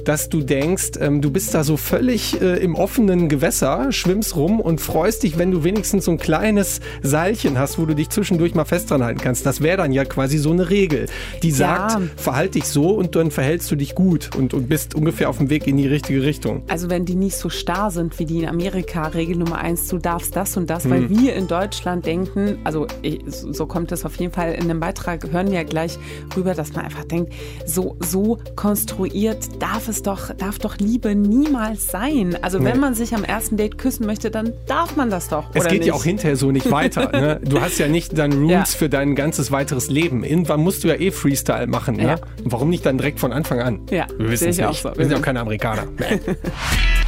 [0.03, 4.59] dass du denkst, ähm, du bist da so völlig äh, im offenen Gewässer, schwimmst rum
[4.59, 8.55] und freust dich, wenn du wenigstens so ein kleines Seilchen hast, wo du dich zwischendurch
[8.55, 9.45] mal fest dran halten kannst.
[9.45, 11.05] Das wäre dann ja quasi so eine Regel,
[11.43, 12.01] die sagt, ja.
[12.17, 15.49] verhalte dich so und dann verhältst du dich gut und, und bist ungefähr auf dem
[15.49, 16.63] Weg in die richtige Richtung.
[16.67, 19.97] Also wenn die nicht so starr sind wie die in Amerika, Regel Nummer eins, du
[19.97, 20.91] darfst das und das, hm.
[20.91, 22.87] weil wir in Deutschland denken, also
[23.27, 25.99] so kommt es auf jeden Fall in dem Beitrag, hören wir gleich
[26.35, 27.33] rüber, dass man einfach denkt,
[27.67, 32.35] so, so konstruiert darf es doch, darf doch Liebe niemals sein.
[32.41, 32.65] Also nee.
[32.65, 35.51] wenn man sich am ersten Date küssen möchte, dann darf man das doch.
[35.53, 35.85] Es geht nicht?
[35.89, 37.11] ja auch hinterher so nicht weiter.
[37.11, 37.39] ne?
[37.49, 38.63] Du hast ja nicht dann Rules ja.
[38.65, 40.23] für dein ganzes weiteres Leben.
[40.23, 41.97] Irgendwann musst du ja eh Freestyle machen.
[41.97, 42.03] Ne?
[42.03, 42.15] Ja.
[42.43, 43.81] Warum nicht dann direkt von Anfang an?
[43.91, 44.65] Ja, wir wissen es nicht.
[44.65, 44.89] Auch so.
[44.89, 45.83] Wir sind ja auch keine Amerikaner.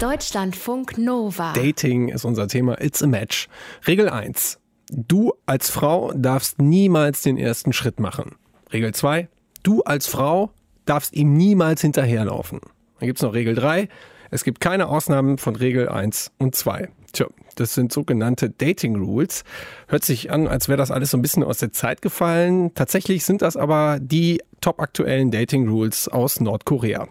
[0.00, 1.54] Deutschlandfunk Nova.
[1.54, 2.80] Dating ist unser Thema.
[2.80, 3.48] It's a Match.
[3.84, 4.60] Regel 1.
[4.92, 8.36] Du als Frau darfst niemals den ersten Schritt machen.
[8.72, 9.28] Regel 2.
[9.64, 10.52] Du als Frau
[10.84, 12.60] darfst ihm niemals hinterherlaufen.
[13.00, 13.88] Dann gibt es noch Regel 3.
[14.30, 16.90] Es gibt keine Ausnahmen von Regel 1 und 2.
[17.12, 19.42] Tja, das sind sogenannte Dating Rules.
[19.88, 22.72] Hört sich an, als wäre das alles so ein bisschen aus der Zeit gefallen.
[22.74, 27.08] Tatsächlich sind das aber die top aktuellen Dating Rules aus Nordkorea.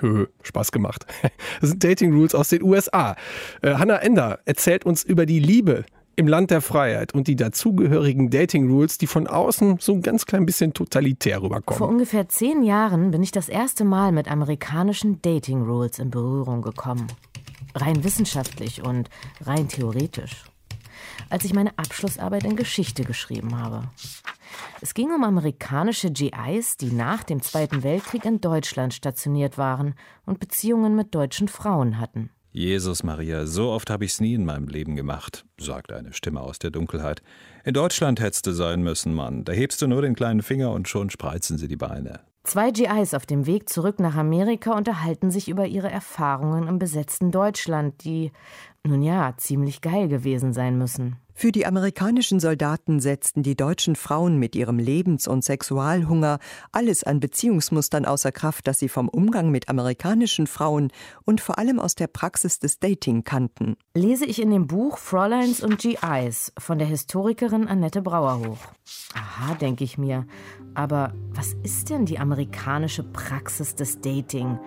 [0.00, 1.06] Höhö, Spaß gemacht.
[1.60, 3.16] Das sind Dating Rules aus den USA.
[3.62, 5.84] Äh, Hannah Ender erzählt uns über die Liebe
[6.18, 10.26] im Land der Freiheit und die dazugehörigen Dating Rules, die von außen so ein ganz
[10.26, 11.78] klein bisschen totalitär rüberkommen.
[11.78, 16.60] Vor ungefähr zehn Jahren bin ich das erste Mal mit amerikanischen Dating Rules in Berührung
[16.62, 17.06] gekommen.
[17.74, 19.08] Rein wissenschaftlich und
[19.42, 20.47] rein theoretisch.
[21.30, 23.88] Als ich meine Abschlussarbeit in Geschichte geschrieben habe.
[24.80, 30.40] Es ging um amerikanische GIs, die nach dem Zweiten Weltkrieg in Deutschland stationiert waren und
[30.40, 32.30] Beziehungen mit deutschen Frauen hatten.
[32.50, 36.58] Jesus Maria, so oft habe ich's nie in meinem Leben gemacht, sagte eine Stimme aus
[36.58, 37.22] der Dunkelheit.
[37.64, 39.44] In Deutschland hättest du sein müssen, Mann.
[39.44, 42.20] Da hebst du nur den kleinen Finger und schon spreizen sie die Beine.
[42.48, 47.30] Zwei GIs auf dem Weg zurück nach Amerika unterhalten sich über ihre Erfahrungen im besetzten
[47.30, 48.32] Deutschland, die,
[48.82, 51.18] nun ja, ziemlich geil gewesen sein müssen.
[51.40, 56.40] Für die amerikanischen Soldaten setzten die deutschen Frauen mit ihrem Lebens- und Sexualhunger
[56.72, 60.90] alles an Beziehungsmustern außer Kraft, das sie vom Umgang mit amerikanischen Frauen
[61.24, 63.76] und vor allem aus der Praxis des Dating kannten.
[63.94, 68.58] Lese ich in dem Buch Fräuleins und GIs von der Historikerin Annette Brauerhoch.
[69.14, 70.26] Aha, denke ich mir.
[70.74, 74.58] Aber was ist denn die amerikanische Praxis des Dating?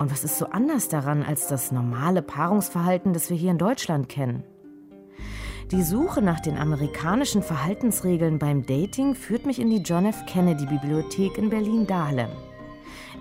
[0.00, 4.08] Und was ist so anders daran als das normale Paarungsverhalten, das wir hier in Deutschland
[4.08, 4.42] kennen?
[5.70, 10.24] Die Suche nach den amerikanischen Verhaltensregeln beim Dating führt mich in die John F.
[10.24, 12.30] Kennedy Bibliothek in Berlin-Dahlem.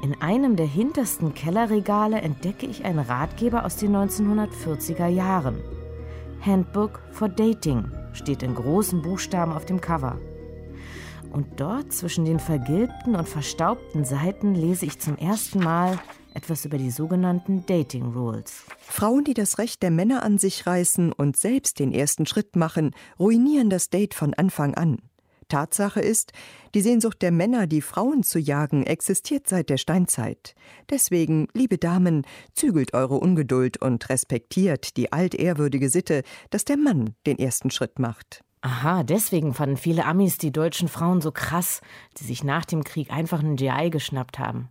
[0.01, 5.59] In einem der hintersten Kellerregale entdecke ich einen Ratgeber aus den 1940er Jahren.
[6.39, 10.17] Handbook for Dating steht in großen Buchstaben auf dem Cover.
[11.33, 15.99] Und dort zwischen den vergilbten und verstaubten Seiten lese ich zum ersten Mal
[16.37, 18.63] etwas über die sogenannten Dating Rules.
[18.79, 22.91] Frauen, die das Recht der Männer an sich reißen und selbst den ersten Schritt machen,
[23.19, 24.99] ruinieren das Date von Anfang an.
[25.47, 26.33] Tatsache ist,
[26.75, 30.53] die Sehnsucht der Männer, die Frauen zu jagen, existiert seit der Steinzeit.
[30.91, 32.23] Deswegen, liebe Damen,
[32.53, 36.21] zügelt eure Ungeduld und respektiert die altehrwürdige Sitte,
[36.51, 38.43] dass der Mann den ersten Schritt macht.
[38.61, 41.81] Aha, deswegen fanden viele Amis die deutschen Frauen so krass,
[42.19, 44.69] die sich nach dem Krieg einfach einen GI geschnappt haben.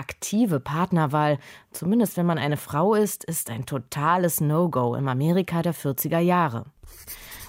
[0.00, 1.38] Aktive Partnerwahl,
[1.72, 6.64] zumindest wenn man eine Frau ist, ist ein totales No-Go im Amerika der 40er Jahre.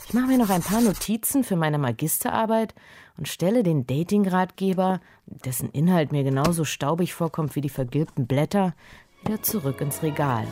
[0.06, 2.76] Ich mache mir noch ein paar Notizen für meine Magisterarbeit
[3.18, 8.74] und stelle den Dating-Ratgeber, dessen Inhalt mir genauso staubig vorkommt wie die vergilbten Blätter,
[9.24, 10.46] wieder zurück ins Regal.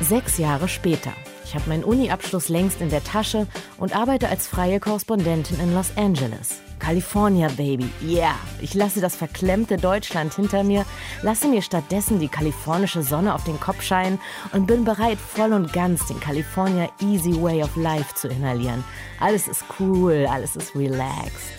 [0.00, 1.12] Sechs Jahre später.
[1.54, 3.46] Ich habe meinen Uni-Abschluss längst in der Tasche
[3.78, 6.60] und arbeite als freie Korrespondentin in Los Angeles.
[6.80, 7.88] California, Baby.
[8.02, 8.34] Yeah.
[8.60, 10.84] Ich lasse das verklemmte Deutschland hinter mir,
[11.22, 14.18] lasse mir stattdessen die kalifornische Sonne auf den Kopf scheinen
[14.50, 18.82] und bin bereit, voll und ganz den California Easy Way of Life zu inhalieren.
[19.20, 21.52] Alles ist cool, alles ist relaxed.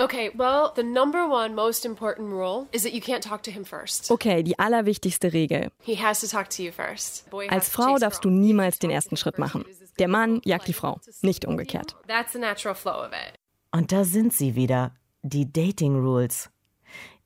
[0.00, 3.64] Okay, well, the number one most important rule is that you can't talk to him
[3.64, 4.10] first.
[4.10, 5.70] Okay, die allerwichtigste Regel.
[5.82, 7.28] He has to talk to you first.
[7.28, 9.66] Boy Als Frau darfst du niemals den ersten Schritt machen.
[9.98, 11.96] Der Mann jagt die Frau, nicht umgekehrt.
[12.08, 13.38] That's the natural flow of it.
[13.72, 16.48] Und da sind sie wieder, die Dating Rules.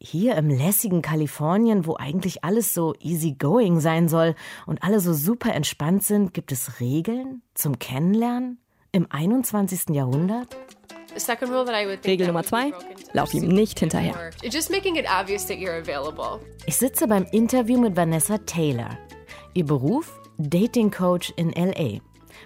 [0.01, 4.35] Hier im lässigen Kalifornien, wo eigentlich alles so easygoing sein soll
[4.67, 8.59] und alle so super entspannt sind, gibt es Regeln zum Kennenlernen
[8.91, 9.91] im 21.
[9.91, 10.57] Jahrhundert?
[12.05, 12.72] Regel Nummer zwei,
[13.12, 14.31] lauf ihm nicht hinterher.
[14.42, 16.40] It's just making it obvious that you're available.
[16.66, 18.98] Ich sitze beim Interview mit Vanessa Taylor.
[19.55, 20.20] Ihr Beruf?
[20.38, 22.00] Dating Coach in LA.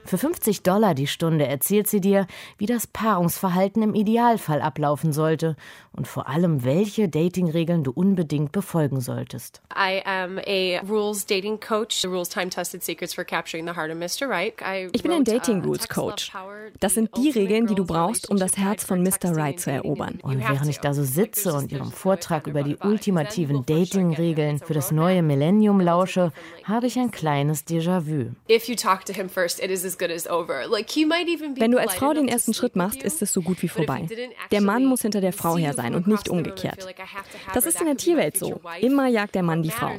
[0.04, 5.56] Für 50 Dollar die Stunde erzählt sie dir, wie das Paarungsverhalten im Idealfall ablaufen sollte
[5.92, 9.60] und vor allem, welche Datingregeln du unbedingt befolgen solltest.
[9.74, 13.90] I am a rules dating coach, the rules time tested secrets for capturing the heart
[13.90, 14.28] of Mr.
[14.28, 14.54] Right.
[14.62, 16.32] I Ich bin ein uh, Dating Rules Coach.
[16.80, 19.28] Das sind die Regeln, die du brauchst, um das Herz von Mr.
[19.28, 20.18] for Right texting zu erobern.
[20.22, 24.90] Und während ich da so sitze und ihrem Vortrag über die ultimativen Dating-Regeln für das
[24.90, 25.22] neue.
[25.22, 26.32] Millennium lausche,
[26.64, 28.30] habe ich ein kleines Déjà-vu.
[28.50, 30.66] If you talk to him first, it is as good as over.
[30.68, 33.22] Like he might even be Wenn du als Frau den ersten Schritt machst, you, ist
[33.22, 34.06] es so gut wie vorbei.
[34.08, 36.76] didn't Der Mann actually muss hinter der Frau see her you sein und nicht umgekehrt.
[36.76, 38.60] feel like I have to have Das ist in der Tierwelt so.
[38.80, 39.92] Immer jagt der Mann die Frau.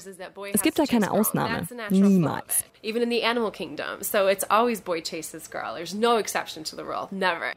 [0.54, 1.10] Es gibt da keine.
[1.10, 1.58] Ausnahme.
[1.58, 2.64] That's the natural flow of Niemals.
[2.82, 4.02] Even in the animal kingdom.
[4.02, 5.76] So it's always boy chases girl.
[5.76, 7.08] There's no exception to the rule.
[7.12, 7.54] Never.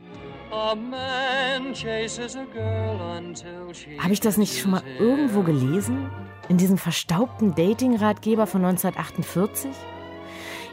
[3.99, 6.11] Habe ich das nicht schon mal irgendwo gelesen?
[6.49, 9.71] In diesem verstaubten Dating-Ratgeber von 1948?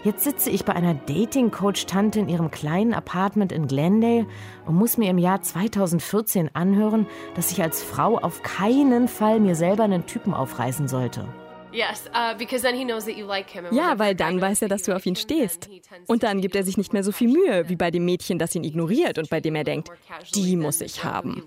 [0.04, 4.28] Jetzt sitze ich bei einer Dating-Coach-Tante in ihrem kleinen Apartment in Glendale
[4.66, 9.56] und muss mir im Jahr 2014 anhören, dass ich als Frau auf keinen Fall mir
[9.56, 11.28] selber einen Typen aufreißen sollte.
[11.72, 13.66] Yes, uh, because then he knows that you like him.
[13.66, 15.70] and Ja, weil dann weiß er, dass du auf ihn stehst.
[16.08, 18.56] Und dann gibt er sich nicht mehr so viel Mühe wie bei dem Mädchen, das
[18.56, 19.92] ihn ignoriert und bei dem er denkt,
[20.34, 21.44] die muss ich haben.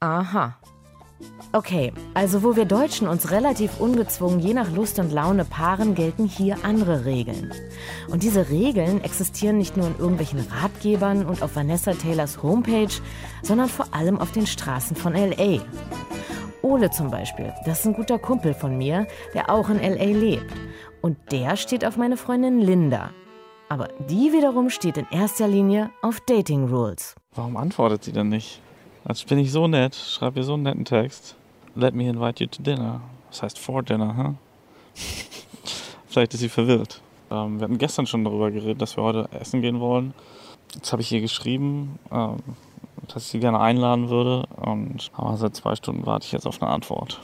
[0.00, 0.58] Aha.
[1.52, 6.26] Okay, also wo wir Deutschen uns relativ ungezwungen je nach Lust und Laune paaren, gelten
[6.26, 7.52] hier andere Regeln.
[8.08, 12.92] Und diese Regeln existieren nicht nur in irgendwelchen Ratgebern und auf Vanessa Taylors Homepage,
[13.42, 15.60] sondern vor allem auf den Straßen von LA.
[16.62, 20.52] Ole zum Beispiel, das ist ein guter Kumpel von mir, der auch in LA lebt.
[21.00, 23.10] Und der steht auf meine Freundin Linda.
[23.68, 27.14] Aber die wiederum steht in erster Linie auf Dating Rules.
[27.34, 28.60] Warum antwortet sie denn nicht?
[29.06, 31.36] Als bin ich so nett, schreibe ihr so einen netten Text.
[31.76, 33.02] Let me invite you to dinner.
[33.30, 34.34] Das heißt for dinner, huh?
[36.08, 37.02] Vielleicht ist sie verwirrt.
[37.30, 40.12] Ähm, wir hatten gestern schon darüber geredet, dass wir heute essen gehen wollen.
[40.74, 42.38] Jetzt habe ich ihr geschrieben, ähm,
[43.06, 44.48] dass ich sie gerne einladen würde.
[44.56, 47.20] Und aber seit zwei Stunden warte ich jetzt auf eine Antwort.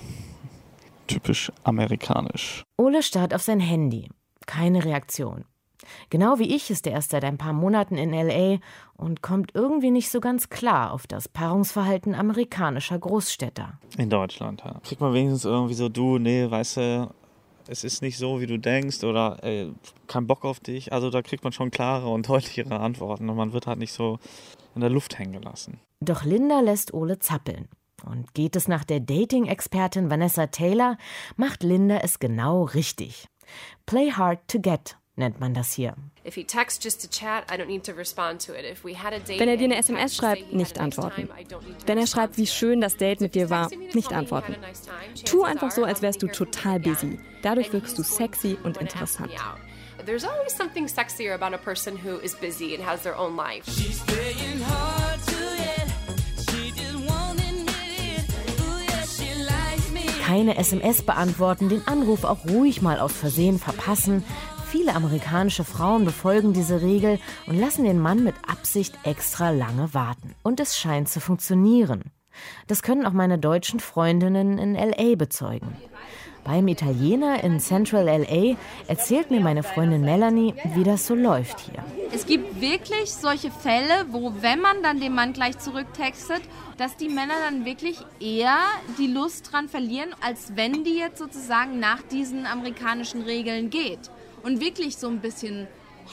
[1.08, 2.62] Typisch amerikanisch.
[2.78, 4.08] Ole starrt auf sein Handy.
[4.46, 5.46] Keine Reaktion.
[6.10, 8.58] Genau wie ich ist er erst seit ein paar Monaten in LA
[8.96, 13.78] und kommt irgendwie nicht so ganz klar auf das Paarungsverhalten amerikanischer Großstädter.
[13.98, 14.80] In Deutschland, ja.
[14.84, 17.10] Kriegt man wenigstens irgendwie so, du, nee, weißt du,
[17.68, 19.72] es ist nicht so, wie du denkst oder ey,
[20.06, 20.92] kein Bock auf dich.
[20.92, 24.18] Also da kriegt man schon klare und deutlichere Antworten und man wird halt nicht so
[24.74, 25.80] in der Luft hängen gelassen.
[26.00, 27.68] Doch Linda lässt Ole zappeln.
[28.04, 30.96] Und geht es nach der Dating-Expertin Vanessa Taylor,
[31.36, 33.28] macht Linda es genau richtig.
[33.86, 35.94] Play hard to get, nennt man das hier.
[36.24, 36.34] Wenn
[39.48, 41.28] er dir eine SMS schreibt, nicht antworten.
[41.86, 44.56] Wenn er schreibt, wie schön das Date mit dir war, nicht antworten.
[45.24, 47.18] Tu einfach so, als wärst du total busy.
[47.42, 49.32] Dadurch wirkst du sexy und interessant.
[50.04, 53.70] There's always something sexier about a person who is busy and has their own life.
[60.26, 64.24] Keine SMS beantworten, den Anruf auch ruhig mal aus Versehen verpassen.
[64.72, 70.34] Viele amerikanische Frauen befolgen diese Regel und lassen den Mann mit Absicht extra lange warten.
[70.42, 72.04] Und es scheint zu funktionieren.
[72.68, 75.76] Das können auch meine deutschen Freundinnen in LA bezeugen.
[76.42, 78.56] Beim Italiener in Central LA
[78.88, 81.84] erzählt mir meine Freundin Melanie, wie das so läuft hier.
[82.10, 86.40] Es gibt wirklich solche Fälle, wo, wenn man dann den Mann gleich zurücktextet,
[86.78, 88.56] dass die Männer dann wirklich eher
[88.98, 94.10] die Lust dran verlieren, als wenn die jetzt sozusagen nach diesen amerikanischen Regeln geht
[94.42, 95.66] und wirklich so ein bisschen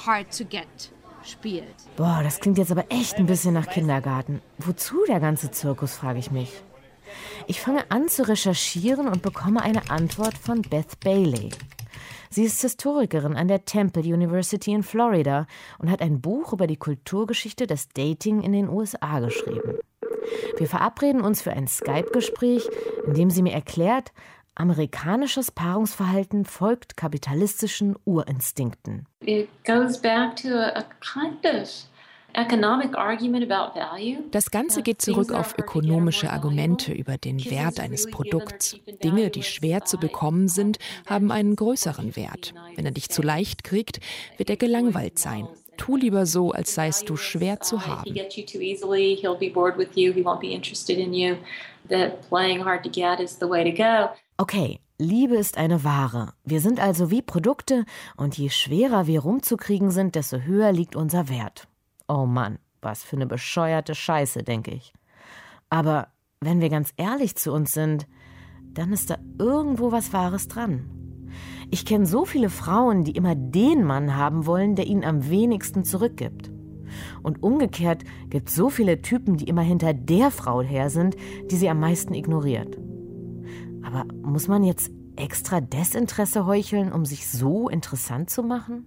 [0.05, 0.91] hard to get
[1.23, 1.63] spielt.
[1.95, 4.41] Boah, das klingt jetzt aber echt ein bisschen nach Kindergarten.
[4.57, 6.51] Wozu der ganze Zirkus, frage ich mich.
[7.47, 11.49] Ich fange an zu recherchieren und bekomme eine Antwort von Beth Bailey.
[12.29, 15.47] Sie ist Historikerin an der Temple University in Florida
[15.79, 19.79] und hat ein Buch über die Kulturgeschichte des Dating in den USA geschrieben.
[20.57, 22.69] Wir verabreden uns für ein Skype-Gespräch,
[23.07, 24.11] in dem sie mir erklärt,
[24.59, 29.07] amerikanisches Paarungsverhalten folgt kapitalistischen Urinstinkten.
[29.21, 31.89] It goes back to a kind of
[34.31, 38.77] das Ganze geht zurück auf ökonomische Argumente über den Wert eines Produkts.
[39.03, 42.53] Dinge, die schwer zu bekommen sind, haben einen größeren Wert.
[42.75, 43.99] Wenn er dich zu leicht kriegt,
[44.37, 45.47] wird er gelangweilt sein.
[45.77, 48.13] Tu lieber so, als seist du schwer zu haben.
[54.41, 56.31] Okay, Liebe ist eine Ware.
[56.45, 57.83] Wir sind also wie Produkte
[58.15, 61.67] und je schwerer wir rumzukriegen sind, desto höher liegt unser Wert.
[62.07, 64.93] Oh Mann, was für eine bescheuerte Scheiße, denke ich.
[65.69, 66.07] Aber
[66.39, 68.07] wenn wir ganz ehrlich zu uns sind,
[68.63, 70.89] dann ist da irgendwo was Wahres dran.
[71.69, 75.83] Ich kenne so viele Frauen, die immer den Mann haben wollen, der ihnen am wenigsten
[75.83, 76.49] zurückgibt.
[77.23, 81.17] Und umgekehrt gibt es so viele Typen, die immer hinter der Frau her sind,
[81.51, 82.77] die sie am meisten ignoriert.
[83.83, 88.85] Aber muss man jetzt extra Desinteresse heucheln, um sich so interessant zu machen?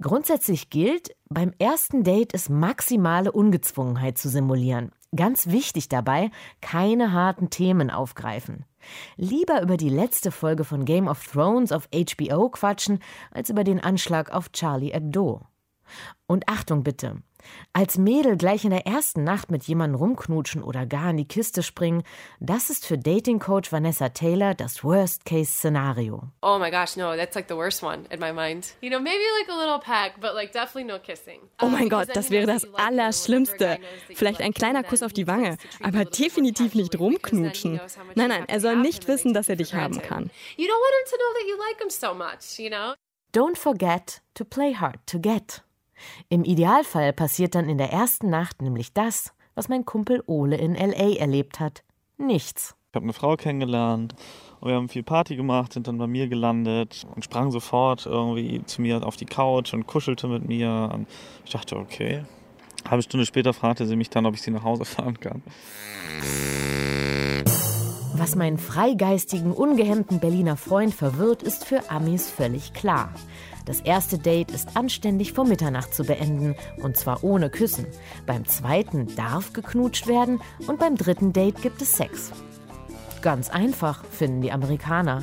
[0.00, 4.92] Grundsätzlich gilt, beim ersten Date ist maximale Ungezwungenheit zu simulieren.
[5.16, 8.64] Ganz wichtig dabei, keine harten Themen aufgreifen.
[9.16, 13.80] Lieber über die letzte Folge von Game of Thrones auf HBO quatschen, als über den
[13.80, 15.40] Anschlag auf Charlie Hebdo.
[16.26, 17.16] Und Achtung bitte,
[17.72, 21.62] als Mädel gleich in der ersten Nacht mit jemandem rumknutschen oder gar in die Kiste
[21.62, 22.02] springen,
[22.40, 26.22] das ist für Dating-Coach Vanessa Taylor das Worst-Case-Szenario.
[26.42, 28.74] Oh my gosh, no, that's like the worst one in my mind.
[28.80, 31.40] You know, maybe like a little peck, but like definitely no kissing.
[31.60, 33.78] Oh mein Gott, das wäre das Allerschlimmste.
[34.14, 37.80] Vielleicht ein kleiner Kuss auf die Wange, aber definitiv nicht rumknutschen.
[38.14, 40.30] Nein, nein, er soll nicht wissen, dass er dich haben kann.
[40.56, 42.94] You don't want him to know that you like him so much, you know?
[43.32, 45.62] Don't forget to play hard to get.
[46.28, 50.74] Im Idealfall passiert dann in der ersten Nacht nämlich das, was mein Kumpel Ole in
[50.74, 51.82] LA erlebt hat.
[52.16, 52.74] Nichts.
[52.90, 54.14] Ich habe eine Frau kennengelernt
[54.60, 58.64] und wir haben viel Party gemacht, sind dann bei mir gelandet und sprang sofort irgendwie
[58.64, 60.90] zu mir auf die Couch und kuschelte mit mir.
[60.92, 61.06] Und
[61.44, 62.24] ich dachte, okay.
[62.84, 65.42] Eine halbe Stunde später fragte sie mich dann, ob ich sie nach Hause fahren kann.
[68.14, 73.12] Was meinen freigeistigen, ungehemmten Berliner Freund verwirrt, ist für Amis völlig klar.
[73.68, 77.84] Das erste Date ist anständig vor Mitternacht zu beenden und zwar ohne Küssen.
[78.24, 82.32] Beim zweiten darf geknutscht werden und beim dritten Date gibt es Sex.
[83.20, 85.22] Ganz einfach, finden die Amerikaner.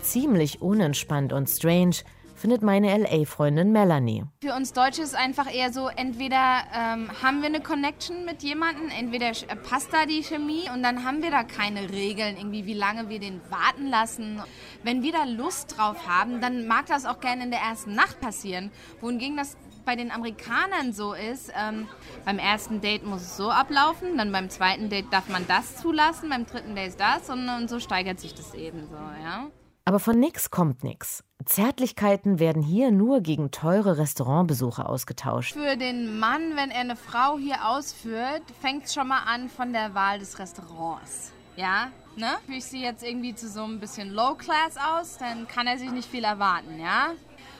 [0.00, 1.96] Ziemlich unentspannt und strange,
[2.38, 4.24] findet meine LA-Freundin Melanie.
[4.42, 8.88] Für uns Deutsche ist einfach eher so, entweder ähm, haben wir eine Connection mit jemandem,
[8.88, 9.32] entweder
[9.68, 13.18] passt da die Chemie und dann haben wir da keine Regeln, irgendwie wie lange wir
[13.18, 14.40] den warten lassen.
[14.82, 18.20] Wenn wir da Lust drauf haben, dann mag das auch gerne in der ersten Nacht
[18.20, 18.70] passieren.
[19.00, 21.88] Wohingegen das bei den Amerikanern so ist, ähm,
[22.24, 26.28] beim ersten Date muss es so ablaufen, dann beim zweiten Date darf man das zulassen,
[26.28, 29.48] beim dritten Date das und, und so steigert sich das eben so, ja.
[29.86, 31.24] Aber von nix kommt nix.
[31.44, 35.54] Zärtlichkeiten werden hier nur gegen teure Restaurantbesuche ausgetauscht.
[35.54, 39.72] Für den Mann, wenn er eine Frau hier ausführt, fängt es schon mal an von
[39.72, 41.32] der Wahl des Restaurants.
[41.56, 42.38] Ja, ne?
[42.46, 45.78] Führe ich sie jetzt irgendwie zu so ein bisschen Low Class aus, dann kann er
[45.78, 47.12] sich nicht viel erwarten, ja?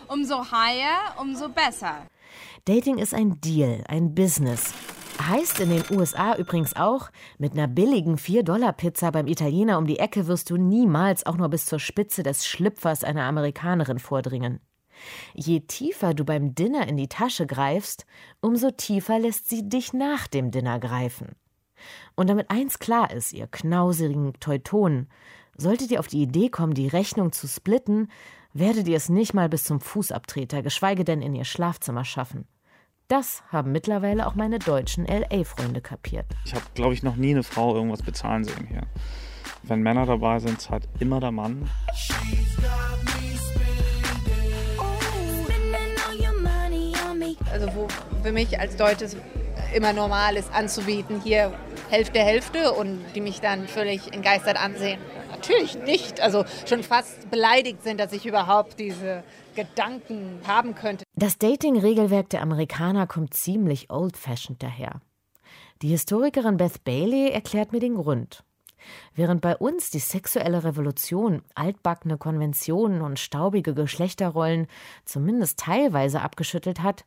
[0.09, 2.07] Umso higher, umso besser.
[2.65, 4.75] Dating ist ein Deal, ein Business.
[5.21, 10.27] Heißt in den USA übrigens auch, mit einer billigen 4-Dollar-Pizza beim Italiener um die Ecke
[10.27, 14.61] wirst du niemals auch nur bis zur Spitze des Schlüpfers einer Amerikanerin vordringen.
[15.35, 18.07] Je tiefer du beim Dinner in die Tasche greifst,
[18.41, 21.37] umso tiefer lässt sie dich nach dem Dinner greifen.
[22.15, 25.09] Und damit eins klar ist, ihr knausigen Teutonen,
[25.57, 28.09] solltet ihr auf die Idee kommen, die Rechnung zu splitten,
[28.53, 32.47] werdet ihr es nicht mal bis zum Fußabtreter, geschweige denn in ihr Schlafzimmer schaffen.
[33.11, 36.27] Das haben mittlerweile auch meine deutschen LA-Freunde kapiert.
[36.45, 38.83] Ich habe, glaube ich, noch nie eine Frau irgendwas bezahlen sehen hier.
[39.63, 41.71] Wenn Männer dabei sind, zahlt immer der Mann.
[47.51, 47.89] Also wo
[48.23, 49.17] für mich als Deutsches
[49.75, 51.55] immer normal ist, anzubieten, hier
[51.89, 55.01] Hälfte, Hälfte und die mich dann völlig entgeistert ansehen.
[55.31, 56.21] Natürlich nicht.
[56.21, 59.23] Also schon fast beleidigt sind, dass ich überhaupt diese
[59.59, 61.03] Gedanken haben könnte.
[61.17, 65.01] Das Dating-Regelwerk der Amerikaner kommt ziemlich old-fashioned daher.
[65.83, 68.45] Die Historikerin Beth Bailey erklärt mir den Grund.
[69.17, 74.69] Während bei uns die sexuelle Revolution altbackene Konventionen und staubige Geschlechterrollen
[75.05, 77.05] zumindest teilweise abgeschüttelt hat,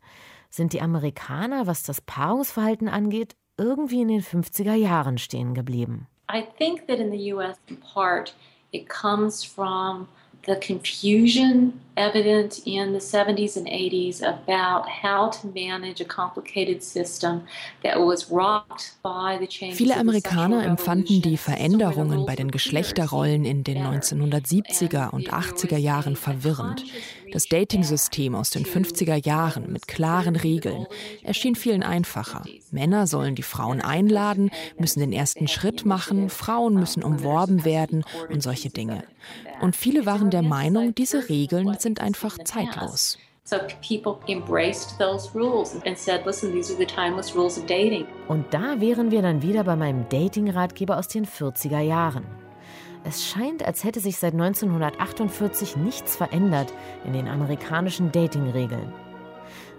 [0.50, 6.08] sind die Amerikaner, was das Paarungsverhalten angeht, irgendwie in den 50er Jahren stehen geblieben.
[6.30, 8.36] I think that in the US in part
[8.74, 10.10] it comes from
[10.46, 17.44] the confusion evident in the 70s and 80s about how to manage a complicated system
[17.84, 23.64] that was rocked by the changes Viele Amerikaner empfanden die Veränderungen bei den Geschlechterrollen in
[23.64, 26.86] den 1970er und 80er Jahren verwirrend.
[27.32, 30.86] Das Dating-System aus den 50er Jahren mit klaren Regeln
[31.24, 32.44] erschien vielen einfacher.
[32.72, 38.44] Männer sollen die Frauen einladen, müssen den ersten Schritt machen, Frauen müssen umworben werden und
[38.44, 39.04] solche Dinge.
[39.62, 43.18] Und viele waren der Meinung, diese Regeln sind einfach zeitlos.
[43.44, 48.06] So people embraced those rules and said, listen, these are the timeless rules of dating.
[48.28, 52.24] Und da wären wir dann wieder bei meinem Dating-Ratgeber aus den 40er Jahren.
[53.04, 56.72] Es scheint, als hätte sich seit 1948 nichts verändert
[57.04, 58.94] in den amerikanischen Dating-Regeln.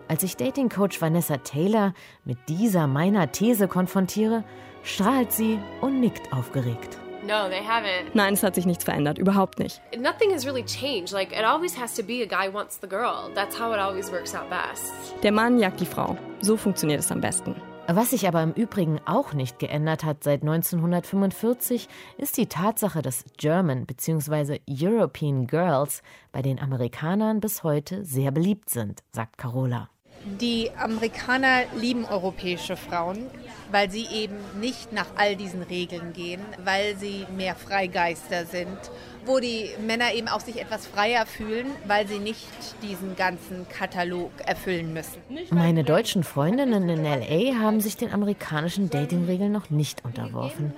[0.08, 4.44] Als ich Dating-Coach Vanessa Taylor mit dieser meiner These konfrontiere,
[4.82, 6.98] strahlt sie und nickt aufgeregt.
[7.22, 8.10] No, they haven't.
[8.14, 9.80] Nein, es hat sich nichts verändert, überhaupt nicht.
[9.96, 11.12] Nothing has really changed.
[11.12, 13.30] Like it always has to be a guy wants the girl.
[13.34, 14.92] That's how it always works out best.
[15.22, 16.18] Der Mann jagt die Frau.
[16.40, 17.54] So funktioniert es am besten.
[17.88, 23.24] Was sich aber im Übrigen auch nicht geändert hat seit 1945, ist die Tatsache, dass
[23.36, 24.60] German bzw.
[24.70, 29.88] European Girls bei den Amerikanern bis heute sehr beliebt sind, sagt Carola.
[30.24, 33.26] Die Amerikaner lieben europäische Frauen,
[33.72, 38.78] weil sie eben nicht nach all diesen Regeln gehen, weil sie mehr Freigeister sind,
[39.26, 42.46] wo die Männer eben auch sich etwas freier fühlen, weil sie nicht
[42.82, 45.22] diesen ganzen Katalog erfüllen müssen.
[45.50, 50.72] Meine deutschen Freundinnen in LA haben sich den amerikanischen Datingregeln noch nicht unterworfen,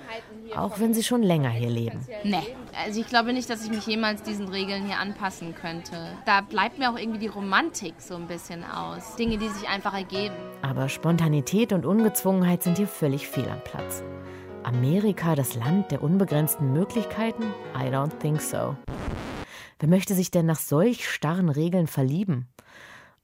[0.55, 2.05] auch wenn sie schon länger hier leben.
[2.23, 5.95] Nee, also ich glaube nicht, dass ich mich jemals diesen Regeln hier anpassen könnte.
[6.25, 9.15] Da bleibt mir auch irgendwie die Romantik so ein bisschen aus.
[9.15, 10.35] Dinge, die sich einfach ergeben.
[10.61, 14.03] Aber Spontanität und Ungezwungenheit sind hier völlig fehl am Platz.
[14.65, 17.43] Amerika das Land der unbegrenzten Möglichkeiten?
[17.75, 18.75] I don't think so.
[19.79, 22.47] Wer möchte sich denn nach solch starren Regeln verlieben?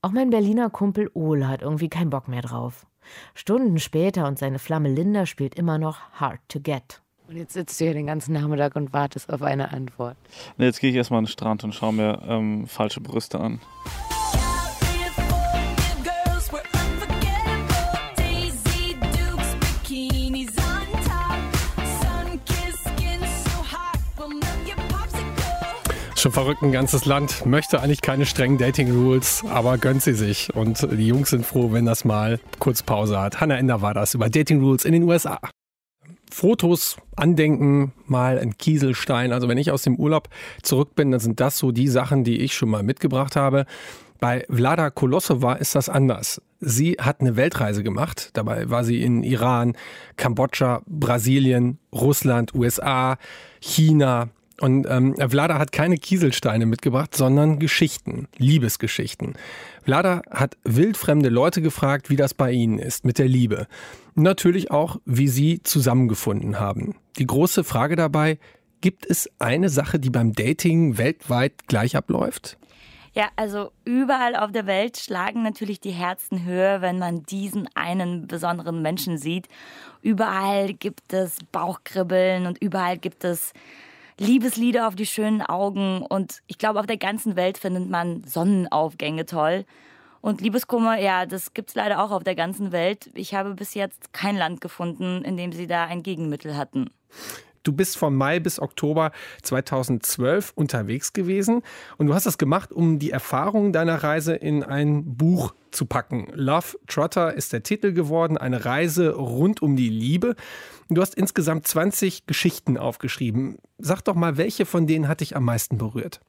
[0.04, 2.86] Auch mein Berliner Kumpel Ole hat irgendwie keinen Bock mehr drauf.
[3.34, 7.02] Stunden später und seine Flamme Linda spielt immer noch Hard to Get.
[7.28, 10.18] Und jetzt sitzt du hier den ganzen Nachmittag und wartest auf eine Antwort.
[10.58, 13.60] Jetzt gehe ich erstmal an den Strand und schaue mir ähm, falsche Brüste an.
[26.22, 30.54] Schon verrückt, ein ganzes Land möchte eigentlich keine strengen Dating-Rules, aber gönnt sie sich.
[30.54, 33.42] Und die Jungs sind froh, wenn das mal kurz Pause hat.
[33.42, 35.40] Hannah Ender war das über Dating-Rules in den USA.
[36.30, 39.34] Fotos, Andenken, mal ein Kieselstein.
[39.34, 40.30] Also wenn ich aus dem Urlaub
[40.62, 43.66] zurück bin, dann sind das so die Sachen, die ich schon mal mitgebracht habe.
[44.20, 46.40] Bei Vlada Kolosova ist das anders.
[46.60, 48.30] Sie hat eine Weltreise gemacht.
[48.34, 49.76] Dabei war sie in Iran,
[50.18, 53.18] Kambodscha, Brasilien, Russland, USA,
[53.60, 54.30] China,
[54.62, 59.34] und ähm, Vlada hat keine Kieselsteine mitgebracht, sondern Geschichten, Liebesgeschichten.
[59.84, 63.68] Vlada hat wildfremde Leute gefragt, wie das bei ihnen ist mit der Liebe.
[64.14, 66.96] Natürlich auch, wie sie zusammengefunden haben.
[67.18, 68.38] Die große Frage dabei,
[68.82, 72.58] gibt es eine Sache, die beim Dating weltweit gleich abläuft?
[73.14, 78.28] Ja, also überall auf der Welt schlagen natürlich die Herzen höher, wenn man diesen einen
[78.28, 79.48] besonderen Menschen sieht.
[80.02, 83.54] Überall gibt es Bauchkribbeln und überall gibt es
[84.20, 89.26] Liebeslieder auf die schönen Augen und ich glaube, auf der ganzen Welt findet man Sonnenaufgänge
[89.26, 89.66] toll.
[90.22, 93.10] Und Liebeskummer, ja, das gibt es leider auch auf der ganzen Welt.
[93.16, 96.92] Ich habe bis jetzt kein Land gefunden, in dem sie da ein Gegenmittel hatten.
[97.64, 99.12] Du bist von Mai bis Oktober
[99.44, 101.62] 2012 unterwegs gewesen
[101.98, 106.28] und du hast das gemacht, um die Erfahrungen deiner Reise in ein Buch zu packen.
[106.34, 110.36] Love Trotter ist der Titel geworden, eine Reise rund um die Liebe.
[110.90, 113.58] Du hast insgesamt 20 Geschichten aufgeschrieben.
[113.78, 116.20] Sag doch mal, welche von denen hat dich am meisten berührt?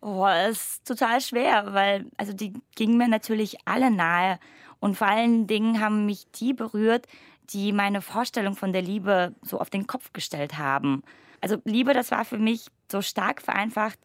[0.00, 4.40] Oh, das ist total schwer, weil also die gingen mir natürlich alle nahe
[4.80, 7.06] und vor allen Dingen haben mich die berührt,
[7.50, 11.02] die meine Vorstellung von der Liebe so auf den Kopf gestellt haben.
[11.40, 13.98] Also Liebe, das war für mich so stark vereinfacht,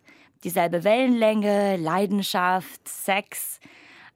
[0.43, 3.59] dieselbe Wellenlänge, Leidenschaft, Sex.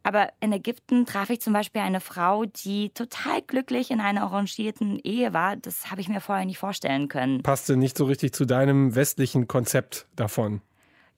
[0.03, 4.99] Aber in Ägypten traf ich zum Beispiel eine Frau, die total glücklich in einer arrangierten
[5.03, 5.55] Ehe war.
[5.55, 7.43] Das habe ich mir vorher nicht vorstellen können.
[7.43, 10.61] Passte nicht so richtig zu deinem westlichen Konzept davon.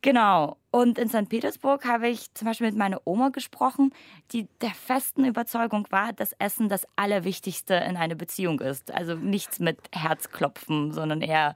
[0.03, 0.57] Genau.
[0.69, 1.29] Und in St.
[1.29, 3.91] Petersburg habe ich zum Beispiel mit meiner Oma gesprochen,
[4.33, 8.91] die der festen Überzeugung war, dass Essen das Allerwichtigste in einer Beziehung ist.
[8.91, 11.55] Also nichts mit Herzklopfen, sondern eher,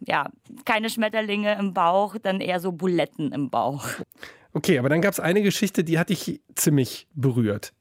[0.00, 0.28] ja,
[0.64, 3.86] keine Schmetterlinge im Bauch, dann eher so Buletten im Bauch.
[4.52, 7.72] Okay, aber dann gab es eine Geschichte, die hat dich ziemlich berührt.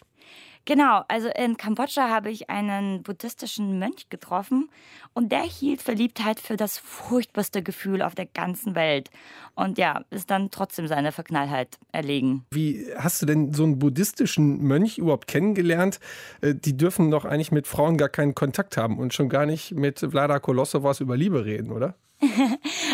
[0.65, 4.69] Genau, also in Kambodscha habe ich einen buddhistischen Mönch getroffen
[5.13, 9.11] und der hielt Verliebtheit für das furchtbarste Gefühl auf der ganzen Welt.
[9.53, 12.45] Und ja, ist dann trotzdem seine Verknallheit erlegen.
[12.49, 15.99] Wie hast du denn so einen buddhistischen Mönch überhaupt kennengelernt?
[16.41, 19.71] Äh, die dürfen doch eigentlich mit Frauen gar keinen Kontakt haben und schon gar nicht
[19.71, 21.93] mit Vlada Kolossovas über Liebe reden, oder?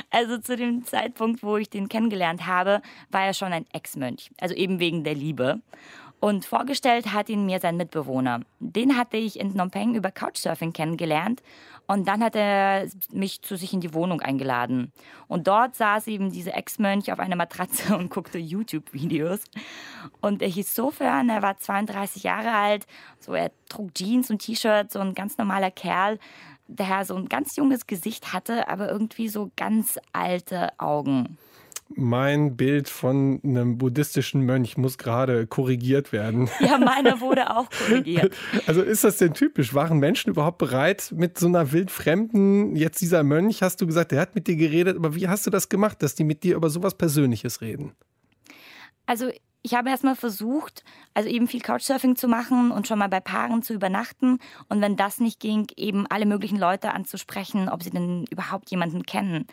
[0.09, 4.31] also zu dem Zeitpunkt, wo ich den kennengelernt habe, war er schon ein Ex-Mönch.
[4.39, 5.61] Also eben wegen der Liebe.
[6.21, 8.41] Und vorgestellt hat ihn mir sein Mitbewohner.
[8.59, 11.41] Den hatte ich in Phnom Penh über Couchsurfing kennengelernt.
[11.87, 14.91] Und dann hat er mich zu sich in die Wohnung eingeladen.
[15.27, 19.39] Und dort saß eben dieser Ex-Mönch auf einer Matratze und guckte YouTube-Videos.
[20.21, 22.85] Und er hieß Sofern, er war 32 Jahre alt.
[23.19, 26.19] So, er trug Jeans und T-Shirt, so ein ganz normaler Kerl,
[26.67, 31.39] der so ein ganz junges Gesicht hatte, aber irgendwie so ganz alte Augen
[31.95, 36.49] mein Bild von einem buddhistischen Mönch muss gerade korrigiert werden.
[36.61, 38.35] Ja, meiner wurde auch korrigiert.
[38.67, 39.73] Also ist das denn typisch?
[39.73, 44.21] Waren Menschen überhaupt bereit, mit so einer wildfremden, jetzt dieser Mönch, hast du gesagt, der
[44.21, 46.69] hat mit dir geredet, aber wie hast du das gemacht, dass die mit dir über
[46.69, 47.93] sowas Persönliches reden?
[49.05, 49.31] Also
[49.63, 50.83] ich habe erstmal versucht,
[51.13, 54.39] also eben viel Couchsurfing zu machen und schon mal bei Paaren zu übernachten.
[54.69, 59.03] Und wenn das nicht ging, eben alle möglichen Leute anzusprechen, ob sie denn überhaupt jemanden
[59.03, 59.45] kennen.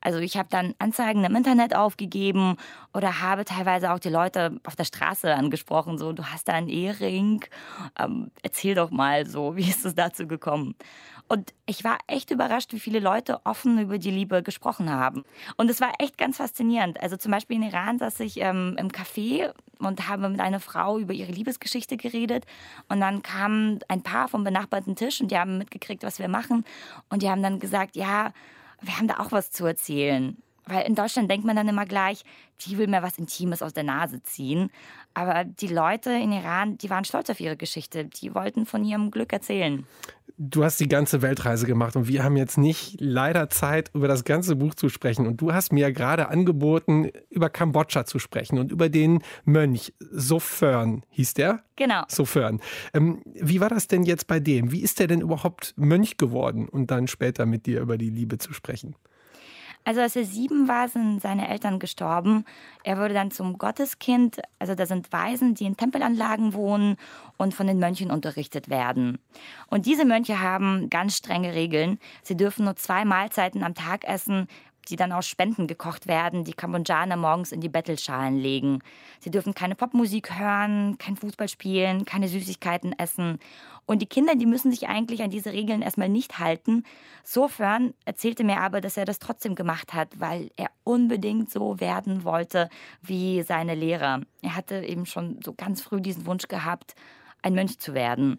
[0.00, 2.56] Also ich habe dann Anzeigen im Internet aufgegeben
[2.94, 6.68] oder habe teilweise auch die Leute auf der Straße angesprochen, so, du hast da einen
[6.68, 7.44] Ehering,
[7.98, 10.76] ähm, erzähl doch mal so, wie ist es dazu gekommen?
[11.28, 15.24] Und ich war echt überrascht, wie viele Leute offen über die Liebe gesprochen haben.
[15.56, 17.00] Und es war echt ganz faszinierend.
[17.00, 20.98] Also zum Beispiel in Iran saß ich ähm, im Café und habe mit einer Frau
[20.98, 22.46] über ihre Liebesgeschichte geredet.
[22.88, 26.64] Und dann kam ein Paar vom benachbarten Tisch und die haben mitgekriegt, was wir machen.
[27.08, 28.32] Und die haben dann gesagt, ja,
[28.80, 30.36] wir haben da auch was zu erzählen.
[30.66, 32.24] Weil in Deutschland denkt man dann immer gleich,
[32.62, 34.70] die will mir was Intimes aus der Nase ziehen.
[35.14, 38.04] Aber die Leute in Iran, die waren stolz auf ihre Geschichte.
[38.04, 39.86] Die wollten von ihrem Glück erzählen.
[40.38, 44.24] Du hast die ganze Weltreise gemacht und wir haben jetzt nicht leider Zeit, über das
[44.24, 45.26] ganze Buch zu sprechen.
[45.26, 51.04] Und du hast mir gerade angeboten, über Kambodscha zu sprechen und über den Mönch Sofern,
[51.10, 51.62] hieß der?
[51.76, 52.02] Genau.
[52.08, 52.60] Sofern.
[52.92, 54.72] Ähm, wie war das denn jetzt bei dem?
[54.72, 58.36] Wie ist der denn überhaupt Mönch geworden und dann später mit dir über die Liebe
[58.36, 58.96] zu sprechen?
[59.86, 62.44] Also als er sieben war, sind seine Eltern gestorben.
[62.82, 64.40] Er wurde dann zum Gotteskind.
[64.58, 66.96] Also da sind Waisen, die in Tempelanlagen wohnen
[67.36, 69.18] und von den Mönchen unterrichtet werden.
[69.68, 72.00] Und diese Mönche haben ganz strenge Regeln.
[72.24, 74.48] Sie dürfen nur zwei Mahlzeiten am Tag essen
[74.88, 78.80] die dann aus Spenden gekocht werden, die Kambodschaner morgens in die Bettelschalen legen.
[79.20, 83.38] Sie dürfen keine Popmusik hören, kein Fußball spielen, keine Süßigkeiten essen.
[83.86, 86.82] Und die Kinder, die müssen sich eigentlich an diese Regeln erstmal nicht halten.
[87.22, 92.24] Sofern erzählte mir aber, dass er das trotzdem gemacht hat, weil er unbedingt so werden
[92.24, 92.68] wollte
[93.00, 94.20] wie seine Lehrer.
[94.42, 96.94] Er hatte eben schon so ganz früh diesen Wunsch gehabt,
[97.42, 98.38] ein Mönch zu werden.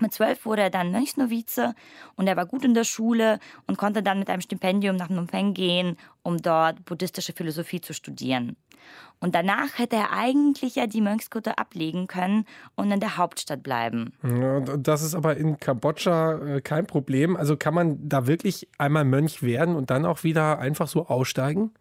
[0.00, 1.74] Mit zwölf wurde er dann Mönchsnovize
[2.16, 5.26] und er war gut in der Schule und konnte dann mit einem Stipendium nach Phnom
[5.26, 8.56] Penh gehen, um dort buddhistische Philosophie zu studieren.
[9.20, 12.44] Und danach hätte er eigentlich ja die Mönchskutte ablegen können
[12.76, 14.12] und in der Hauptstadt bleiben.
[14.78, 17.36] Das ist aber in Kambodscha äh, kein Problem.
[17.36, 21.72] Also kann man da wirklich einmal Mönch werden und dann auch wieder einfach so aussteigen?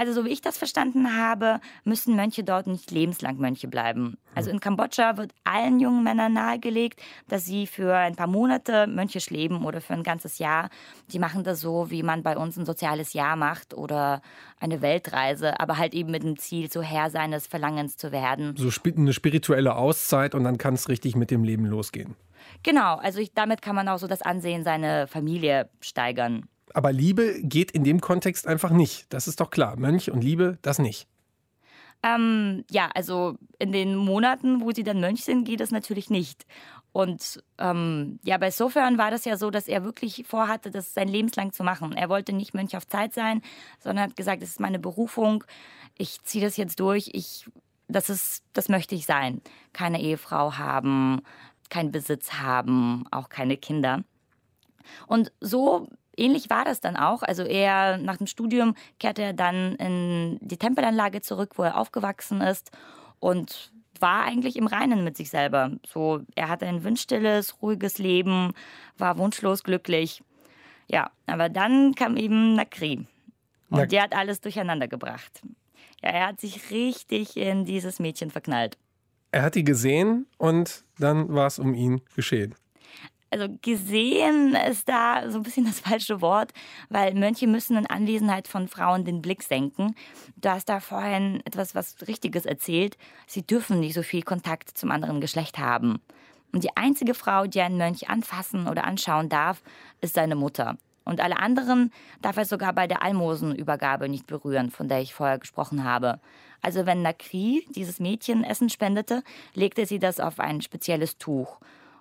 [0.00, 4.16] Also so wie ich das verstanden habe, müssen Mönche dort nicht lebenslang Mönche bleiben.
[4.34, 9.28] Also in Kambodscha wird allen jungen Männern nahegelegt, dass sie für ein paar Monate mönchisch
[9.28, 10.70] leben oder für ein ganzes Jahr.
[11.12, 14.22] Die machen das so, wie man bei uns ein soziales Jahr macht oder
[14.58, 18.56] eine Weltreise, aber halt eben mit dem Ziel, so Herr seines Verlangens zu werden.
[18.56, 22.16] So eine spirituelle Auszeit und dann kann es richtig mit dem Leben losgehen.
[22.62, 26.48] Genau, also ich, damit kann man auch so das Ansehen seiner Familie steigern.
[26.74, 29.12] Aber Liebe geht in dem Kontext einfach nicht.
[29.12, 29.76] Das ist doch klar.
[29.76, 31.08] Mönch und Liebe, das nicht.
[32.02, 36.46] Ähm, ja, also in den Monaten, wo sie dann Mönch sind, geht es natürlich nicht.
[36.92, 41.08] Und ähm, ja, bei Sofern war das ja so, dass er wirklich vorhatte, das sein
[41.08, 41.92] Lebenslang zu machen.
[41.92, 43.42] Er wollte nicht Mönch auf Zeit sein,
[43.78, 45.44] sondern hat gesagt, das ist meine Berufung.
[45.98, 47.10] Ich ziehe das jetzt durch.
[47.12, 47.46] Ich,
[47.86, 49.40] das ist, das möchte ich sein.
[49.72, 51.20] Keine Ehefrau haben,
[51.68, 54.02] keinen Besitz haben, auch keine Kinder.
[55.06, 55.88] Und so
[56.20, 57.22] ähnlich war das dann auch.
[57.22, 62.40] Also er nach dem Studium kehrte er dann in die Tempelanlage zurück, wo er aufgewachsen
[62.40, 62.70] ist
[63.18, 65.72] und war eigentlich im Reinen mit sich selber.
[65.86, 68.52] So, er hatte ein windstilles, ruhiges Leben,
[68.96, 70.22] war wunschlos glücklich.
[70.88, 73.06] Ja, aber dann kam eben Nakri.
[73.68, 73.86] Und ja.
[73.86, 75.42] der hat alles durcheinander gebracht.
[76.02, 78.78] Ja, er hat sich richtig in dieses Mädchen verknallt.
[79.32, 82.54] Er hat die gesehen und dann war es um ihn geschehen
[83.30, 86.52] also gesehen ist da so ein bisschen das falsche Wort,
[86.88, 89.94] weil Mönche müssen in Anwesenheit von Frauen den Blick senken.
[90.36, 92.96] Du hast da vorhin etwas was Richtiges erzählt.
[93.26, 96.00] Sie dürfen nicht so viel Kontakt zum anderen Geschlecht haben.
[96.52, 99.62] Und die einzige Frau, die einen Mönch anfassen oder anschauen darf,
[100.00, 100.76] ist seine Mutter.
[101.04, 105.38] Und alle anderen darf er sogar bei der Almosenübergabe nicht berühren, von der ich vorher
[105.38, 106.20] gesprochen habe.
[106.62, 109.22] Also wenn Nakri dieses Mädchen Essen spendete,
[109.54, 111.58] legte sie das auf ein spezielles Tuch.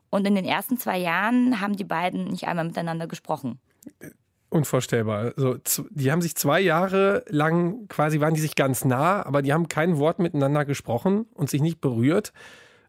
[0.09, 3.59] Und in den ersten zwei Jahren haben die beiden nicht einmal miteinander gesprochen.
[4.49, 5.33] Unvorstellbar.
[5.37, 5.57] Also,
[5.91, 9.67] die haben sich zwei Jahre lang quasi waren die sich ganz nah, aber die haben
[9.67, 12.33] kein Wort miteinander gesprochen und sich nicht berührt.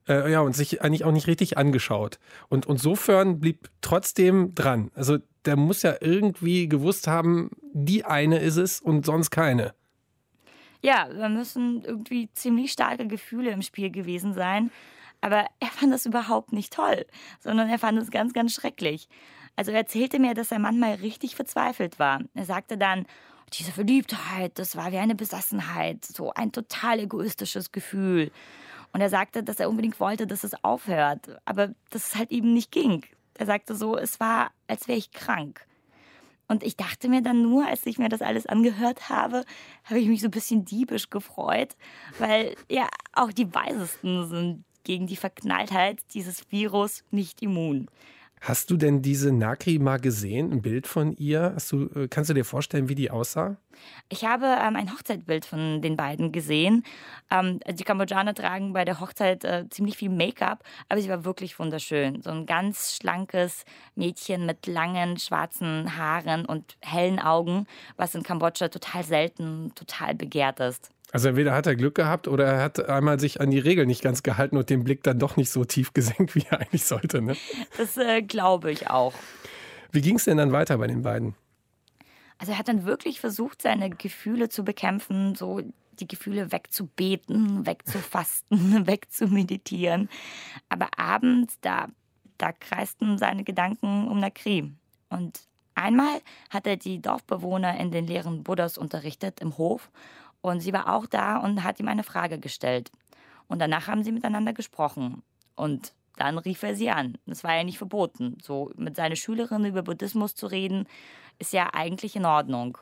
[0.08, 2.18] Äh, ja, und sich eigentlich auch nicht richtig angeschaut.
[2.48, 4.90] Und, und sofern blieb trotzdem dran.
[4.94, 9.74] Also der muss ja irgendwie gewusst haben, die eine ist es und sonst keine.
[10.82, 14.70] Ja, da müssen irgendwie ziemlich starke Gefühle im Spiel gewesen sein.
[15.20, 17.06] Aber er fand das überhaupt nicht toll,
[17.40, 19.08] sondern er fand es ganz, ganz schrecklich.
[19.56, 22.20] Also er erzählte mir, dass er manchmal richtig verzweifelt war.
[22.34, 23.06] Er sagte dann,
[23.52, 28.30] diese Verliebtheit, das war wie eine Besessenheit, so ein total egoistisches Gefühl.
[28.92, 32.54] Und er sagte, dass er unbedingt wollte, dass es aufhört, aber dass es halt eben
[32.54, 33.04] nicht ging.
[33.34, 35.66] Er sagte so, es war, als wäre ich krank.
[36.48, 39.44] Und ich dachte mir dann nur, als ich mir das alles angehört habe,
[39.84, 41.76] habe ich mich so ein bisschen diebisch gefreut,
[42.18, 47.88] weil ja auch die Weisesten sind gegen die Verknalltheit dieses Virus nicht immun.
[48.40, 51.58] Hast du denn diese Nakri mal gesehen, ein Bild von ihr?
[51.68, 53.58] Du, äh, kannst du dir vorstellen, wie die aussah?
[54.08, 56.84] Ich habe ähm, ein Hochzeitbild von den beiden gesehen.
[57.30, 61.58] Ähm, die Kambodschaner tragen bei der Hochzeit äh, ziemlich viel Make-up, aber sie war wirklich
[61.58, 62.22] wunderschön.
[62.22, 67.66] So ein ganz schlankes Mädchen mit langen schwarzen Haaren und hellen Augen,
[67.98, 70.90] was in Kambodscha total selten, total begehrt ist.
[71.12, 74.02] Also entweder hat er Glück gehabt oder er hat einmal sich an die Regeln nicht
[74.02, 77.20] ganz gehalten und den Blick dann doch nicht so tief gesenkt, wie er eigentlich sollte.
[77.20, 77.36] Ne?
[77.76, 79.14] Das äh, glaube ich auch.
[79.92, 81.34] Wie ging es denn dann weiter bei den beiden?
[82.38, 85.60] Also er hat dann wirklich versucht, seine Gefühle zu bekämpfen, so
[85.98, 90.08] die Gefühle wegzubeten, wegzufasten, wegzumeditieren.
[90.68, 91.88] Aber abends, da,
[92.38, 94.72] da kreisten seine Gedanken um Nakri.
[95.10, 95.40] Und
[95.74, 99.90] einmal hat er die Dorfbewohner in den leeren Buddhas unterrichtet im Hof
[100.40, 102.90] und sie war auch da und hat ihm eine Frage gestellt.
[103.48, 105.22] Und danach haben sie miteinander gesprochen.
[105.56, 107.18] Und dann rief er sie an.
[107.26, 108.38] Das war ja nicht verboten.
[108.42, 110.86] So mit seiner Schülerin über Buddhismus zu reden,
[111.38, 112.78] ist ja eigentlich in Ordnung.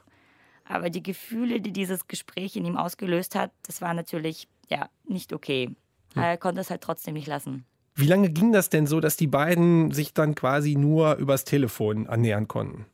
[0.64, 5.32] Aber die Gefühle, die dieses Gespräch in ihm ausgelöst hat, das war natürlich ja nicht
[5.32, 5.74] okay.
[6.14, 6.22] Hm.
[6.22, 7.64] Er konnte es halt trotzdem nicht lassen.
[7.94, 12.06] Wie lange ging das denn so, dass die beiden sich dann quasi nur übers Telefon
[12.06, 12.86] annähern konnten?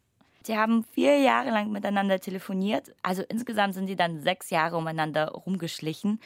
[0.47, 2.95] Die haben vier Jahre lang miteinander telefoniert.
[3.03, 6.21] Also insgesamt sind sie dann sechs Jahre umeinander rumgeschlichen.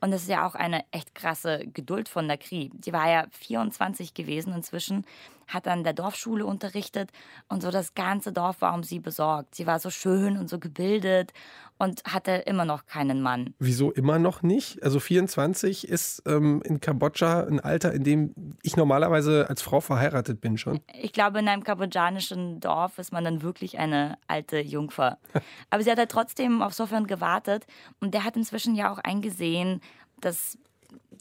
[0.00, 2.70] Und das ist ja auch eine echt krasse Geduld von Nakri.
[2.74, 5.06] Die war ja 24 gewesen inzwischen,
[5.46, 7.10] hat an der Dorfschule unterrichtet
[7.48, 9.54] und so das ganze Dorf war um sie besorgt.
[9.54, 11.32] Sie war so schön und so gebildet
[11.78, 13.54] und hatte immer noch keinen Mann.
[13.58, 14.82] Wieso immer noch nicht?
[14.82, 20.40] Also 24 ist ähm, in Kambodscha ein Alter, in dem ich normalerweise als Frau verheiratet
[20.40, 20.80] bin schon.
[21.00, 25.18] Ich glaube, in einem kambodschanischen Dorf ist man dann wirklich eine alte Jungfer.
[25.70, 27.66] Aber sie hat halt trotzdem auf Sofern gewartet
[28.00, 29.80] und der hat inzwischen ja auch eingesehen,
[30.20, 30.56] dass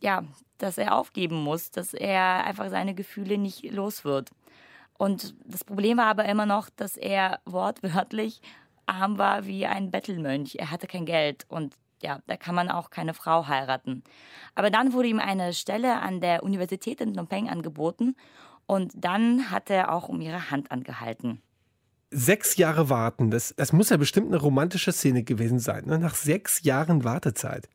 [0.01, 0.23] ja,
[0.63, 4.31] dass er aufgeben muss, dass er einfach seine Gefühle nicht los wird.
[4.97, 8.41] Und das Problem war aber immer noch, dass er wortwörtlich
[8.85, 10.55] arm war wie ein Bettelmönch.
[10.59, 14.03] Er hatte kein Geld und ja, da kann man auch keine Frau heiraten.
[14.55, 18.15] Aber dann wurde ihm eine Stelle an der Universität in Phnom Penh angeboten
[18.65, 21.41] und dann hat er auch um ihre Hand angehalten.
[22.11, 25.97] Sechs Jahre warten, das, das muss ja bestimmt eine romantische Szene gewesen sein, ne?
[25.97, 27.67] nach sechs Jahren Wartezeit.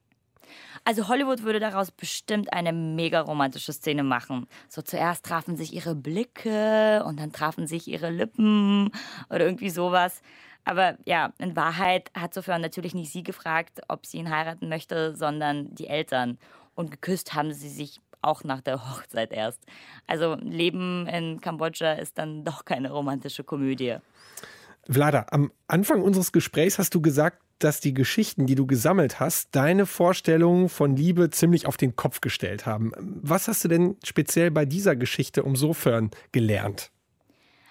[0.85, 4.47] Also Hollywood würde daraus bestimmt eine mega romantische Szene machen.
[4.69, 8.91] So zuerst trafen sich ihre Blicke und dann trafen sich ihre Lippen
[9.31, 10.23] oder irgendwie sowas.
[10.65, 15.17] Aber ja, in Wahrheit hat Sofern natürlich nicht sie gefragt, ob sie ihn heiraten möchte,
[15.17, 16.39] sondern die Eltern.
[16.75, 19.65] Und geküsst haben sie sich auch nach der Hochzeit erst.
[20.07, 23.97] Also Leben in Kambodscha ist dann doch keine romantische Komödie.
[24.89, 29.49] Vlada, am Anfang unseres Gesprächs hast du gesagt, dass die Geschichten, die du gesammelt hast,
[29.53, 32.93] deine Vorstellungen von Liebe ziemlich auf den Kopf gestellt haben.
[32.99, 36.91] Was hast du denn speziell bei dieser Geschichte um Sofern gelernt?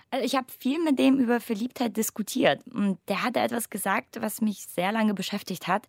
[0.09, 4.39] Also ich habe viel mit dem über Verliebtheit diskutiert und der hatte etwas gesagt, was
[4.39, 5.85] mich sehr lange beschäftigt hat.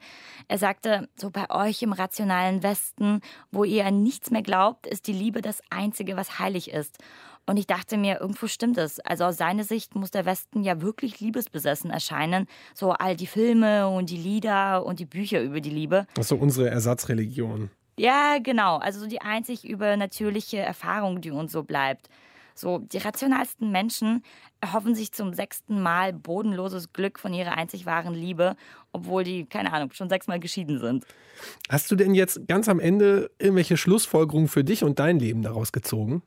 [0.49, 3.21] Er sagte, so bei euch im rationalen Westen,
[3.53, 6.99] wo ihr an nichts mehr glaubt, ist die Liebe das Einzige, was heilig ist.
[7.49, 9.01] Und ich dachte mir, irgendwo stimmt es.
[9.01, 12.47] Also aus seiner Sicht muss der Westen ja wirklich liebesbesessen erscheinen.
[12.75, 16.07] So all die Filme und die Lieder und die Bücher über die Liebe.
[16.13, 17.71] Das ist so unsere Ersatzreligion.
[17.97, 18.77] Ja, genau.
[18.77, 22.11] Also so die einzig übernatürliche Erfahrung, die uns so bleibt.
[22.55, 24.23] So, die rationalsten Menschen
[24.61, 28.57] erhoffen sich zum sechsten Mal bodenloses Glück von ihrer einzig wahren Liebe,
[28.93, 31.07] obwohl die, keine Ahnung, schon sechsmal geschieden sind.
[31.71, 35.73] Hast du denn jetzt ganz am Ende irgendwelche Schlussfolgerungen für dich und dein Leben daraus
[35.73, 36.23] gezogen?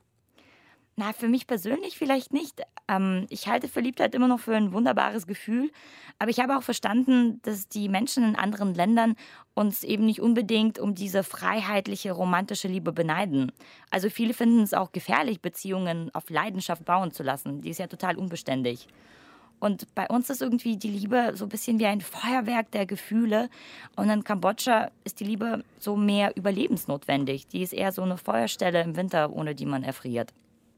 [1.04, 2.62] Na, für mich persönlich vielleicht nicht.
[2.86, 5.72] Ähm, ich halte Verliebtheit immer noch für ein wunderbares Gefühl.
[6.20, 9.16] Aber ich habe auch verstanden, dass die Menschen in anderen Ländern
[9.54, 13.50] uns eben nicht unbedingt um diese freiheitliche, romantische Liebe beneiden.
[13.90, 17.62] Also viele finden es auch gefährlich, Beziehungen auf Leidenschaft bauen zu lassen.
[17.62, 18.86] Die ist ja total unbeständig.
[19.58, 23.50] Und bei uns ist irgendwie die Liebe so ein bisschen wie ein Feuerwerk der Gefühle.
[23.96, 27.48] Und in Kambodscha ist die Liebe so mehr überlebensnotwendig.
[27.48, 30.32] Die ist eher so eine Feuerstelle im Winter, ohne die man erfriert.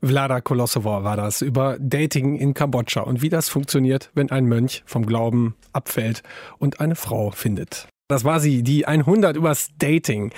[0.05, 4.83] Vlada Kolosova war das über Dating in Kambodscha und wie das funktioniert, wenn ein Mönch
[4.85, 6.23] vom Glauben abfällt
[6.59, 7.89] und eine Frau findet.
[8.09, 10.31] Das war sie, die 100 übers Dating.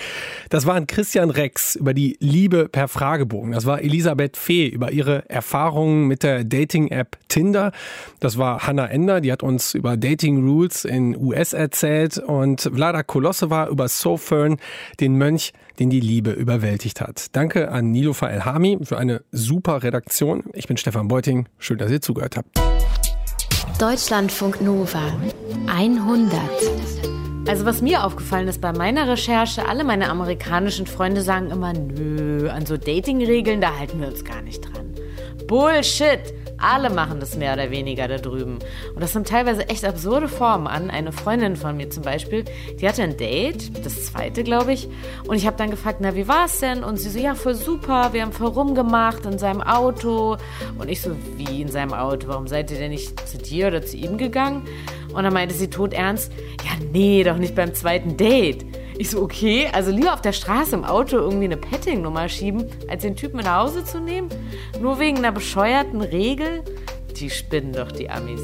[0.51, 3.51] Das waren Christian Rex über die Liebe per Fragebogen.
[3.51, 7.73] Das war Elisabeth Fee über ihre Erfahrungen mit der Dating-App Tinder.
[8.21, 12.19] Das war Hannah Ender, die hat uns über Dating Rules in US erzählt.
[12.19, 14.59] Und Vlada Kolosova über Sofern,
[15.01, 17.35] den Mönch, den die Liebe überwältigt hat.
[17.35, 20.45] Danke an Nilofa Elhami für eine super Redaktion.
[20.53, 21.49] Ich bin Stefan Beuting.
[21.59, 22.49] Schön, dass ihr zugehört habt.
[23.81, 25.03] Deutschlandfunk Nova
[25.67, 26.41] 100
[27.49, 32.49] also was mir aufgefallen ist bei meiner Recherche, alle meine amerikanischen Freunde sagen immer, nö,
[32.51, 34.94] an so Datingregeln, da halten wir uns gar nicht dran.
[35.47, 36.20] Bullshit!
[36.59, 38.59] Alle machen das mehr oder weniger da drüben.
[38.94, 40.90] Und das sind teilweise echt absurde Formen an.
[40.90, 42.44] Eine Freundin von mir zum Beispiel,
[42.80, 44.88] die hatte ein Date, das zweite, glaube ich.
[45.26, 46.82] Und ich habe dann gefragt, na, wie war es denn?
[46.82, 50.36] Und sie so, ja, voll super, wir haben voll rumgemacht in seinem Auto.
[50.78, 52.28] Und ich so, wie in seinem Auto?
[52.28, 54.62] Warum seid ihr denn nicht zu dir oder zu ihm gegangen?
[55.12, 56.32] Und dann meinte sie todernst,
[56.64, 58.64] ja, nee, doch nicht beim zweiten Date.
[58.99, 63.03] Ich so, okay, also lieber auf der Straße im Auto irgendwie eine Petting-Nummer schieben, als
[63.03, 64.28] den Typen nach Hause zu nehmen?
[64.80, 66.62] Nur wegen einer bescheuerten Regel?
[67.16, 68.40] Die spinnen doch, die Amis.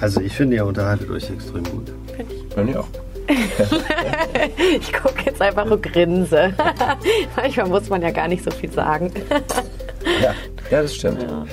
[0.00, 1.92] Also ich finde, ihr unterhaltet euch extrem gut.
[2.16, 2.54] Finde ich.
[2.54, 2.88] Finde ich auch.
[4.80, 6.52] ich gucke jetzt einfach und grinse.
[7.36, 9.12] Manchmal muss man ja gar nicht so viel sagen.
[10.22, 10.34] ja,
[10.70, 11.22] ja, das stimmt.
[11.22, 11.46] Ja.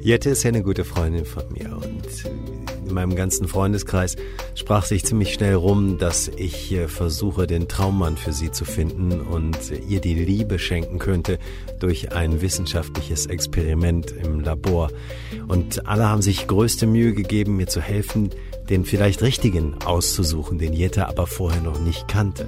[0.00, 2.02] Jette ist ja eine gute Freundin von mir und
[2.92, 4.16] in meinem ganzen Freundeskreis
[4.54, 9.22] sprach sich ziemlich schnell rum, dass ich hier versuche, den Traummann für sie zu finden
[9.22, 9.56] und
[9.88, 11.38] ihr die Liebe schenken könnte
[11.80, 14.90] durch ein wissenschaftliches Experiment im Labor.
[15.48, 18.30] Und alle haben sich größte Mühe gegeben, mir zu helfen,
[18.68, 22.46] den vielleicht richtigen auszusuchen, den Jette aber vorher noch nicht kannte.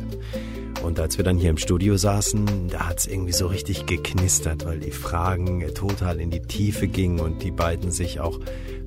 [0.85, 4.67] Und als wir dann hier im Studio saßen, da hat es irgendwie so richtig geknistert,
[4.67, 8.39] weil die Fragen total in die Tiefe gingen und die beiden sich auch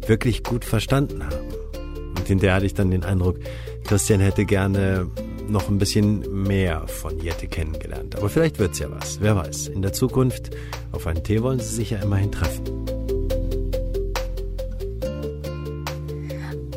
[0.05, 1.47] wirklich gut verstanden haben.
[2.17, 3.37] Und hinterher hatte ich dann den Eindruck,
[3.83, 5.09] Christian hätte gerne
[5.49, 8.15] noch ein bisschen mehr von Jette kennengelernt.
[8.15, 9.21] Aber vielleicht wird's ja was.
[9.21, 9.69] Wer weiß.
[9.69, 10.51] In der Zukunft
[10.91, 12.63] auf einen Tee wollen sie sich ja immerhin treffen.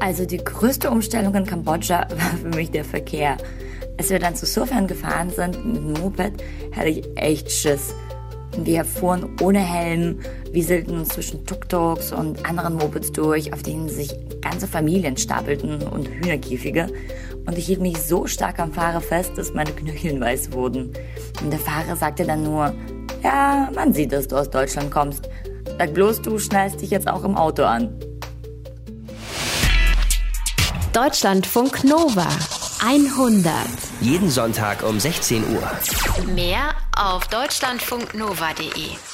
[0.00, 3.36] Also die größte Umstellung in Kambodscha war für mich der Verkehr.
[3.98, 6.32] Als wir dann zu Sofern gefahren sind mit dem Moped,
[6.74, 7.94] hatte ich echt Schiss.
[8.56, 10.20] Wir fuhren ohne Helm,
[10.52, 16.08] wieselten uns zwischen Tuk-Tuks und anderen Mopeds durch, auf denen sich ganze Familien stapelten und
[16.08, 16.88] Hühnerkäfige.
[17.46, 20.92] Und ich hielt mich so stark am Fahrer fest, dass meine Knöchel weiß wurden.
[21.42, 22.74] Und der Fahrer sagte dann nur,
[23.22, 25.28] ja, man sieht, dass du aus Deutschland kommst.
[25.78, 27.94] Sag bloß, du schnallst dich jetzt auch im Auto an.
[30.92, 32.26] Deutschlandfunk Nova
[32.82, 33.44] 100.
[34.00, 35.70] Jeden Sonntag um 16 Uhr.
[36.34, 39.09] Mehr auf deutschlandfunknova.de.